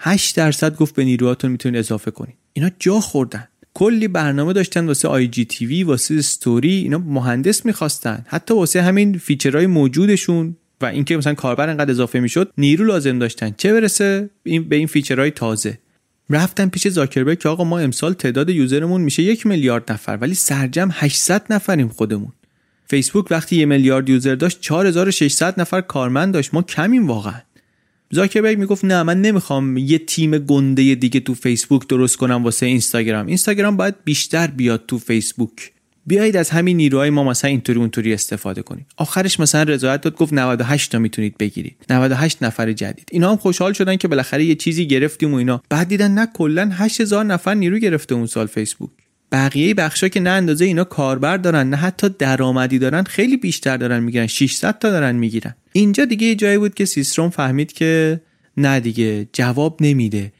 [0.00, 2.34] 8 درصد گفت به نیروهاتون می‌تونید اضافه کنید.
[2.52, 3.48] اینا جا خوردن.
[3.74, 8.24] کلی برنامه داشتن واسه IGTV واسه استوری اینا مهندس می‌خواستن.
[8.28, 13.18] حتی واسه همین feature های موجودشون و اینکه مثلا کاربر انقدر اضافه می‌شد نیرو لازم
[13.18, 13.54] داشتن.
[13.56, 15.78] چه برسه این به این فیچرهای تازه.
[16.30, 20.34] رفتن پیش زاکربرگ که آقا ما امسال تعداد user مون میشه یک میلیارد نفر ولی
[20.34, 22.32] سرجمع 800 نفریم خودمون.
[22.86, 26.54] فیسبوک وقتی یه میلیارد user داشت 4600 نفر کارمند داشت.
[26.54, 27.40] ما کمیم واقعا.
[28.12, 33.26] زاکربرگ می‌گفت نه من نمی‌خوام یه تیم گنده دیگه تو فیسبوک درست کنم واسه اینستاگرام.
[33.26, 35.72] اینستاگرام باید بیشتر بیاد تو فیسبوک.
[36.06, 38.86] بیایید از همین نیروهای ما مثلا اینطوری اونطوری استفاده کنیم.
[38.96, 41.76] آخرش مثلا رضایت داد گفت 98 تا می‌تونید بگیرید.
[41.90, 43.08] 98 نفر جدید.
[43.12, 45.62] اینا هم خوشحال شدن که بالاخره یه چیزی گرفتیم و اینا.
[45.68, 48.90] بعد دیدن نه کلا 8000 نفر نیرو گرفته اون سال فیسبوک.
[49.32, 54.02] بقیه بخشا که نه اندازه اینا کاربر دارن نه حتی درآمدی دارن خیلی بیشتر دارن
[54.02, 54.26] می‌گیرن.
[54.26, 55.54] 600 تا دارن می‌گیرن.
[55.72, 58.20] اینجا دیگه یه جایی بود که سیستروم فهمید که
[58.56, 60.32] نه دیگه جواب نمیده.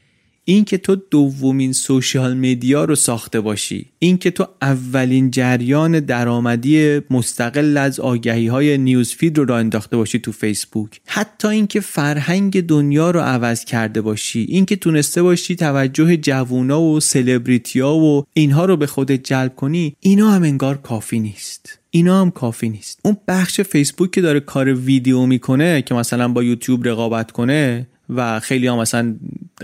[0.45, 3.85] این که تو دومین social media رو ساخته باشی.
[3.99, 9.97] این که تو اولین جریان درآمدی مستقل از آگهی های news feed رو راه انداخته
[9.97, 11.01] باشی تو فیسبوک.
[11.05, 14.45] حتی اینکه فرهنگ دنیا رو عوض کرده باشی.
[14.49, 20.31] اینکه تونسته باشی توجه جوونا و سلبریتیا و اینها رو به خودت جلب کنی اینا
[20.31, 21.79] هم انگار کافی نیست.
[21.91, 22.99] اینا هم کافی نیست.
[23.03, 28.39] اون بخش فیسبوک که داره کار ویدیو می‌کنه که مثلا با یوتیوب رقابت کنه و
[28.39, 29.15] خیلی هم مثلا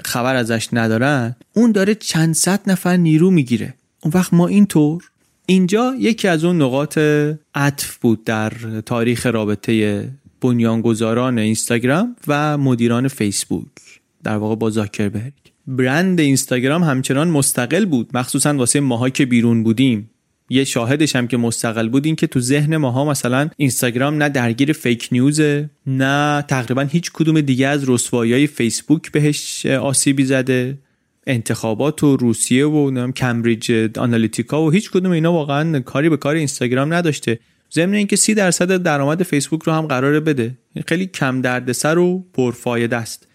[0.05, 3.73] خبر ازش ندارن اون داره چند صد نفر نیرو می‌گیره.
[4.03, 5.03] اون وقت ما اینطور.
[5.45, 6.99] اینجا یکی از اون نقاط
[7.55, 8.51] عطف بود در
[8.85, 10.03] تاریخ رابطه
[10.41, 13.67] بنیانگذاران اینستاگرام و مدیران فیسبوک
[14.23, 15.33] در واقع با زاکربرگ.
[15.67, 20.09] برند اینستاگرام همچنان مستقل بود مخصوصا واسه ماها که بیرون بودیم.
[20.49, 24.73] یه شاهدش هم که مستقل بود این که تو ذهن ماها مثلا اینستاگرام نه درگیر
[24.73, 30.77] فیک نیوزه نه تقریبا هیچ کدوم دیگه از رسوایی فیسبوک بهش آسیبی زده.
[31.27, 36.93] انتخابات و روسیه و کمبریج آنالیتیکا و هیچ کدوم اینا واقعا کاری به کار اینستاگرام
[36.93, 37.39] نداشته.
[37.73, 40.57] ضمن اینکه سی درصد درآمد فیسبوک رو هم قراره بده.
[40.87, 43.26] خیلی کم دردسر و پرفایده است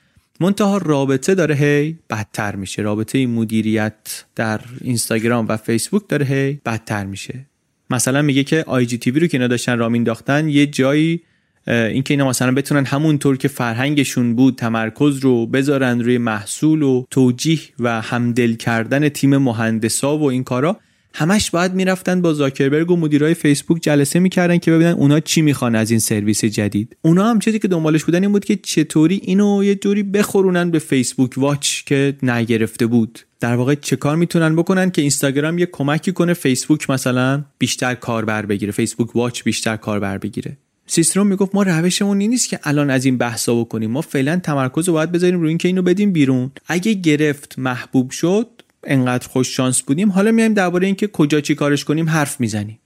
[0.43, 2.83] منتها رابطه داره هی بدتر میشه.
[2.83, 7.47] رابطه مدیریت در اینستاگرام و فیسبوک داره هی بدتر میشه.
[7.91, 11.21] مثلا میگه که آی جی رو که اینا داشتن رام انداختن یه جایی
[11.67, 17.59] اینکه اینا مثلا بتونن همونطور که فرهنگشون بود تمرکز رو بذارن روی محصول و توجیه
[17.79, 20.81] و همدل کردن تیم مهندسا و این کارا
[21.15, 25.75] همش باید می‌رفتن با زاکربرگ و مدیرای فیسبوک جلسه می‌کردن که ببینن اونا چی می‌خوان
[25.75, 26.97] از این سرویس جدید.
[27.03, 30.79] اونا هم چیزی که دنبالش بودن این بود که چطوری اینو یه جوری بخورونن به
[30.79, 33.19] فیسبوک واچ که نگرفته بود.
[33.41, 38.47] در واقع چه کار می‌تونن بکنن که اینستاگرام یه کمکی کنه فیسبوک مثلا بیشتر کاربر
[38.47, 40.57] بگیره فیسبوک واچ بیشتر کاربر بگیره.
[40.87, 43.91] سیستروم می‌گفت ما روشمون این نیست که الان از این بحثا بکنیم.
[43.91, 46.51] ما فعلا تمرکز رو باید بذاریم روی اینکه اینو بدیم بیرون.
[46.67, 48.47] اگه گرفت محبوب شد
[48.85, 50.11] انقدر خوش شانس بودیم.
[50.11, 52.79] حالا میایم درباره اینکه کجا چی کارش کنیم حرف می‌زنیم.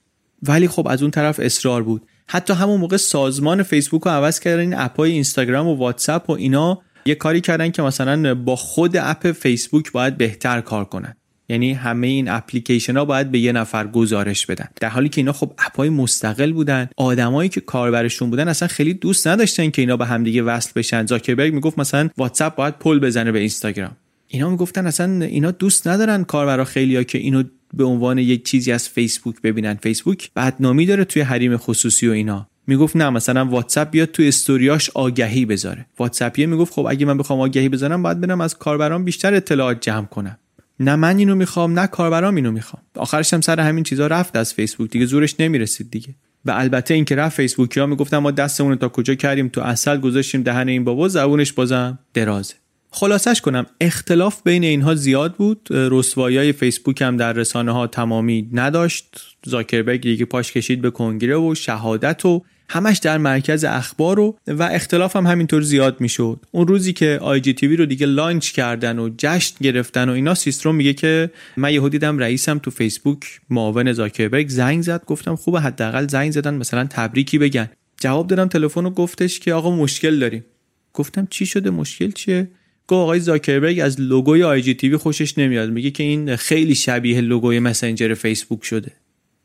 [0.42, 2.02] ولی خب از اون طرف اصرار بود.
[2.28, 6.80] حتی همون موقع سازمان فیسبوک رو عوض کردن این اپای اینستاگرام و واتساپ و اینا
[7.06, 11.16] یه کاری کردن که مثلا با خود اپ فیسبوک باید بهتر کار کنن.
[11.48, 14.68] یعنی همه این اپلیکیشن ها باید به یه نفر گزارش بدن.
[14.80, 16.88] در حالی که اینا خب اپای مستقل بودن.
[16.96, 21.06] آدمایی که کاربرشون بودن اصلا خیلی دوست نداشتن که اینا به همدیگه وصل بشن.
[21.06, 23.96] زاکربرگ می‌گفت مثلا واتساپ باید پل بزنه به اینستاگرام.
[24.28, 27.42] اینا می‌گفتن اصلا اینا دوست ندارن کاربرا خیلیا که اینو
[27.74, 29.74] به عنوان یک چیزی از فیسبوک ببینن.
[29.74, 32.48] فیسبوک بدنامی داره توی حریم خصوصی و اینا.
[32.66, 35.86] می‌گفت نه مثلا واتساپ بیاد تو استوریاش آگهی بذاره.
[35.98, 40.06] واتساپیه می‌گفت خب اگه من بخوام آگهی بذارم باید برم از کاربران بیشتر اطلاعات جمع
[40.06, 40.38] کنم.
[40.80, 42.82] نه من اینو می‌خوام نه کاربرام اینو می‌خوام.
[42.96, 46.14] آخرش هم سر همین چیزا رفت از فیسبوک دیگه زورش نمی‌رسید دیگه.
[46.44, 50.42] و البته اینکه رفت فیسبوکی ها می‌گفتن ما دستمون تا کجا کردیم؟ تو اصل گذاشتیم
[50.42, 52.54] دهن این بابا زبونش بازم درازه.
[52.90, 55.68] خلاصش کنم اختلاف بین اینها زیاد بود.
[55.70, 59.36] رسوایی فیسبوک هم در رسانه ها تمامی نداشت.
[59.44, 64.62] زاکربرگ دیگه پاش کشید به کنگره و شهادت و همش در مرکز اخبار و و
[64.62, 66.46] اختلاف هم همینطور زیاد می‌شد.
[66.50, 70.34] اون روزی که آی جی تیوی رو دیگه لانچ کردن و جشن گرفتن و اینا
[70.34, 75.04] سیستروم میگه که من یهو دیدم رئیسم تو فیسبوک معاون زاکربرگ زنگ زد.
[75.04, 77.68] گفتم خوبه حداقل زنگ زدن مثلا تبریکی بگن.
[78.00, 80.44] جواب دادم تلفن رو گفتش که آقا مشکل داریم.
[80.92, 82.48] گفتم چی شده؟ مشکل چیه؟
[82.88, 85.70] گفت آقای زاکربرگ از لوگوی آی جی تیوی خوشش نمیاد.
[85.70, 88.92] میگه که این خیلی شبیه لوگوی مسنجر فیسبوک شده.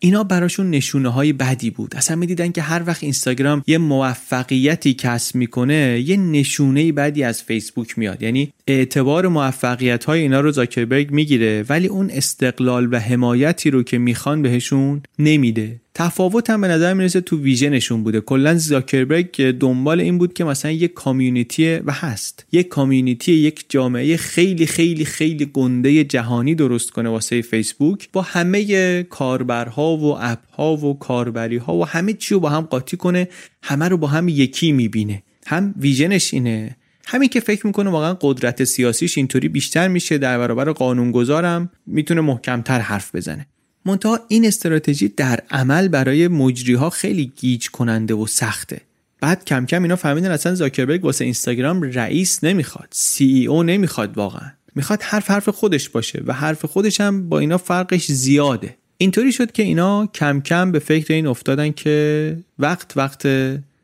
[0.03, 1.95] اینا براشون نشونه های بدی بود.
[1.95, 7.97] اصلا می‌دیدن که هر وقت اینستاگرام یه موفقیتی کسب می‌کنه یه نشونه بدی از فیسبوک
[7.97, 8.21] میاد.
[8.21, 13.97] یعنی اعتبار موفقیت های اینا رو زاکربرگ می‌گیره ولی اون استقلال و حمایتی رو که
[13.97, 15.82] می‌خوان بهشون نمیده.
[15.93, 18.22] تفاوت هم به نظر می‌رسه تو ویژنشون بوده.
[18.22, 22.45] کلا زاکربرگ دنبال این بود که مثلا یک کامیونیتی و هست.
[22.51, 28.09] یک کامیونیتی یک جامعه خیلی خیلی خیلی گنده جهانی درست کنه واسه فیسبوک.
[28.13, 32.97] با همه کاربرها و اپها و کاربری ها و همه چی رو با هم قاطی
[32.97, 33.28] کنه
[33.63, 35.24] همه رو با هم یکی می‌بینه.
[35.47, 36.76] هم ویژنش اینه.
[37.06, 42.80] همین که فکر می‌کنه واقعا قدرت سیاسیش اینطوری بیشتر میشه در برابر قانونگذارم می‌تونه محکمتر
[42.80, 43.47] حرف بزنه.
[43.86, 48.82] منتها این استراتژی در عمل برای مجری ها خیلی گیج کننده و سخته.
[49.22, 54.18] بعد کم کم اینا فهمیدن اصلا زاکربرگ واسه اینستاگرام رئیس نمی‌خواد سی ای او نمی‌خواد
[54.18, 54.52] واقعا.
[54.76, 58.78] می‌خواد حرف حرف خودش باشه و حرف خودش هم با اینا فرقش زیاده.
[58.97, 63.28] اینطوری شد که اینا کم کم به فکر این افتادن که وقت وقت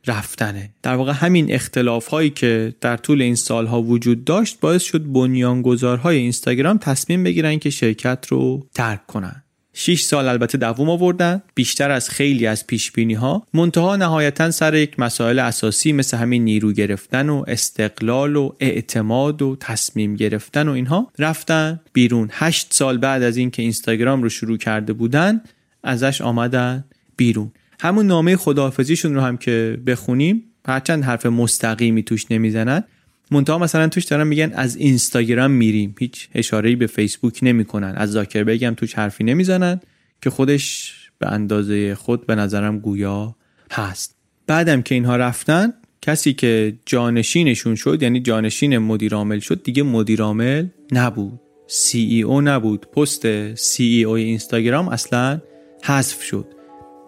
[0.07, 0.69] رفتنه.
[0.83, 6.17] در واقع همین اختلاف هایی که در طول این سالها وجود داشت باعث شد بنیانگذارهای
[6.17, 9.43] اینستاگرام تصمیم بگیرن که شرکت رو ترک کنن.
[9.79, 11.41] 6 سال البته دووم آوردن.
[11.55, 16.43] بیشتر از خیلی از پیش بینی ها منتها نهایتا سر یک مسائل اساسی مثل همین
[16.43, 22.29] نیرو گرفتن و استقلال و اعتماد و تصمیم گرفتن و اینها رفتن بیرون.
[22.31, 25.41] 8 سال بعد از اینکه اینستاگرام رو شروع کرده بودن
[25.83, 26.85] ازش آمدن
[27.17, 27.51] بیرون.
[27.79, 32.83] همون نامه خداحافظیشون رو هم که بخونیم هرچند حرف مستقیمی توش نمی‌زنن
[33.31, 35.95] منتها مثلا توش دارن میگن از اینستاگرام میریم.
[35.99, 37.93] هیچ اشاره‌ای به فیسبوک نمی‌کنن.
[37.97, 39.79] از زاکربرگ هم توش حرفی نمی‌زنن
[40.21, 43.35] که خودش به اندازه خود به نظرم گویا
[43.71, 44.15] هست.
[44.47, 51.39] بعدم که اینها رفتن کسی که جانشینشون شد یعنی جانشین مدیرعامل شد دیگه مدیرعامل نبود.
[51.67, 52.85] سی ای او نبود.
[52.91, 55.41] پست سی ای او اینستاگرام اصلا
[55.83, 56.56] حذف شد.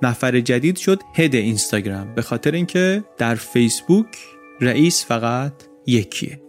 [0.01, 4.17] نفر جدید شد هد اینستاگرام به خاطر اینکه در فیسبوک
[4.61, 5.53] رئیس فقط
[5.85, 6.48] یکیه.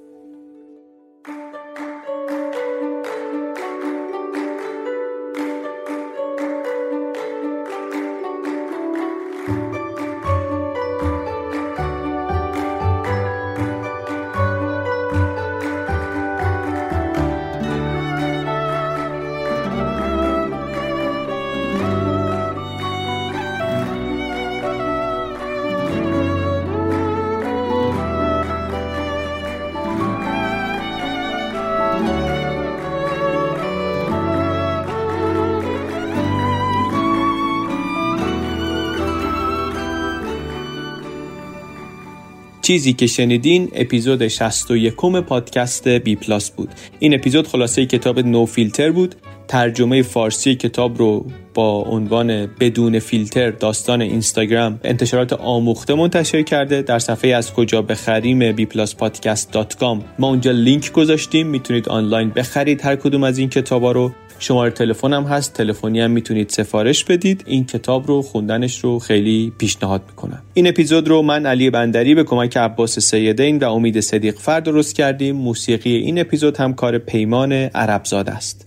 [42.71, 44.95] چیزی که شنیدین اپیزود 61
[45.27, 46.69] پادکست بی پلاس بود.
[46.99, 49.15] این اپیزود خلاصه کتاب No Filter بود.
[49.49, 56.83] ترجمه فارسی کتاب رو با عنوان بدون فیلتر داستان اینستاگرام انتشارات آموخته منتشر کرده.
[56.83, 61.47] در صفحه از کجا بخریم bpluspodcast.com ما اونجا لینک گذاشتیم.
[61.47, 64.13] می‌تونید آنلاین بخرید هر کدوم از این کتابا رو.
[64.41, 65.55] شماره تلفنم هست.
[65.55, 67.45] تلفنی هم می‌تونید سفارش بدید.
[67.47, 70.43] این کتاب رو خوندنش رو خیلی پیشنهاد می‌کنم.
[70.55, 74.95] این اپیزود رو من علی بندری به کمک عباس سیدین و امید صدیق فرد درست
[74.95, 75.37] کردیم.
[75.37, 78.67] موسیقی این اپیزود هم کار پیمان عربزاد است.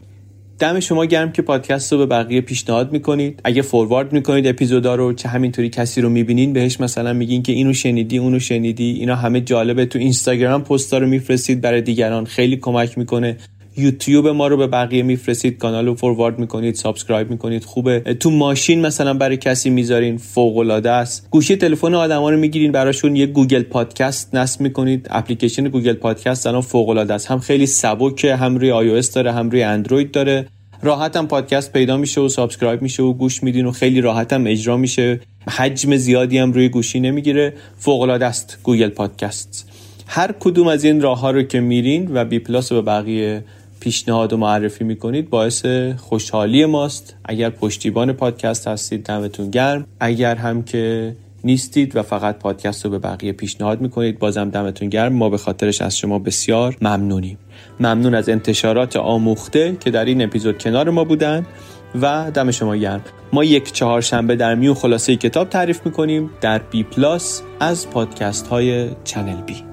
[0.59, 3.41] دم شما گرم که پادکست رو به بقیه پیشنهاد می‌کنید.
[3.43, 7.73] اگه forward می‌کنید اپیزودا رو چه همینطوری کسی رو می‌بینین بهش مثلا میگین که اینو
[7.73, 8.91] شنیدی اونو شنیدی.
[8.91, 9.85] اینا همه جالبه.
[9.85, 13.37] تو اینستاگرام پستا رو میفرستید برای دیگران خیلی کمک می‌کنه.
[13.77, 17.99] یوتیوب ما رو به بقیه میفرستید کانال رو forward می‌کنید subscribe می‌کنید خوبه.
[17.99, 21.27] تو ماشین مثلا برای کسی می‌ذارین فوق العاده است.
[21.31, 25.07] گوشی تلفن آدما رو می‌گیرین براشون یه Google Podcast نصب می‌کنید.
[25.09, 27.31] اپلیکیشن Google Podcast الان فوق العاده است.
[27.31, 30.47] هم خیلی سبکه هم روی آی داره هم روی اندروید داره.
[30.81, 34.47] راحت هم پادکست پیدا میشه و subscribe میشه و گوش میدین و خیلی راحت هم
[34.47, 35.19] اجرا میشه.
[35.57, 37.53] حجم زیادی هم روی گوشی نمی‌گیره.
[37.77, 39.69] فوق العاده است Google Podcast.
[40.07, 43.43] هر کدوم از این راه ها رو که میرین و بی پلاس به بقیه
[43.83, 45.65] پیشنهاد و معرفی می‌کنید باعث
[45.97, 47.15] خوشحالی ماست.
[47.25, 49.85] اگر پشتیبان پادکست هستید دمتون گرم.
[49.99, 55.13] اگر هم که نیستید و فقط پادکست رو به بقیه پیشنهاد می‌کنید بازم دمتون گرم.
[55.13, 57.37] ما به خاطرش از شما بسیار ممنونیم.
[57.79, 61.45] ممنون از انتشارات آموخته که در این اپیزود کنار ما بودن
[62.01, 63.01] و دم شما گرم.
[63.33, 68.89] ما یک چهارشنبه در میون خلاصه کتاب تعریف می‌کنیم در بی پلاس از پادکست های
[69.03, 69.72] چنل بی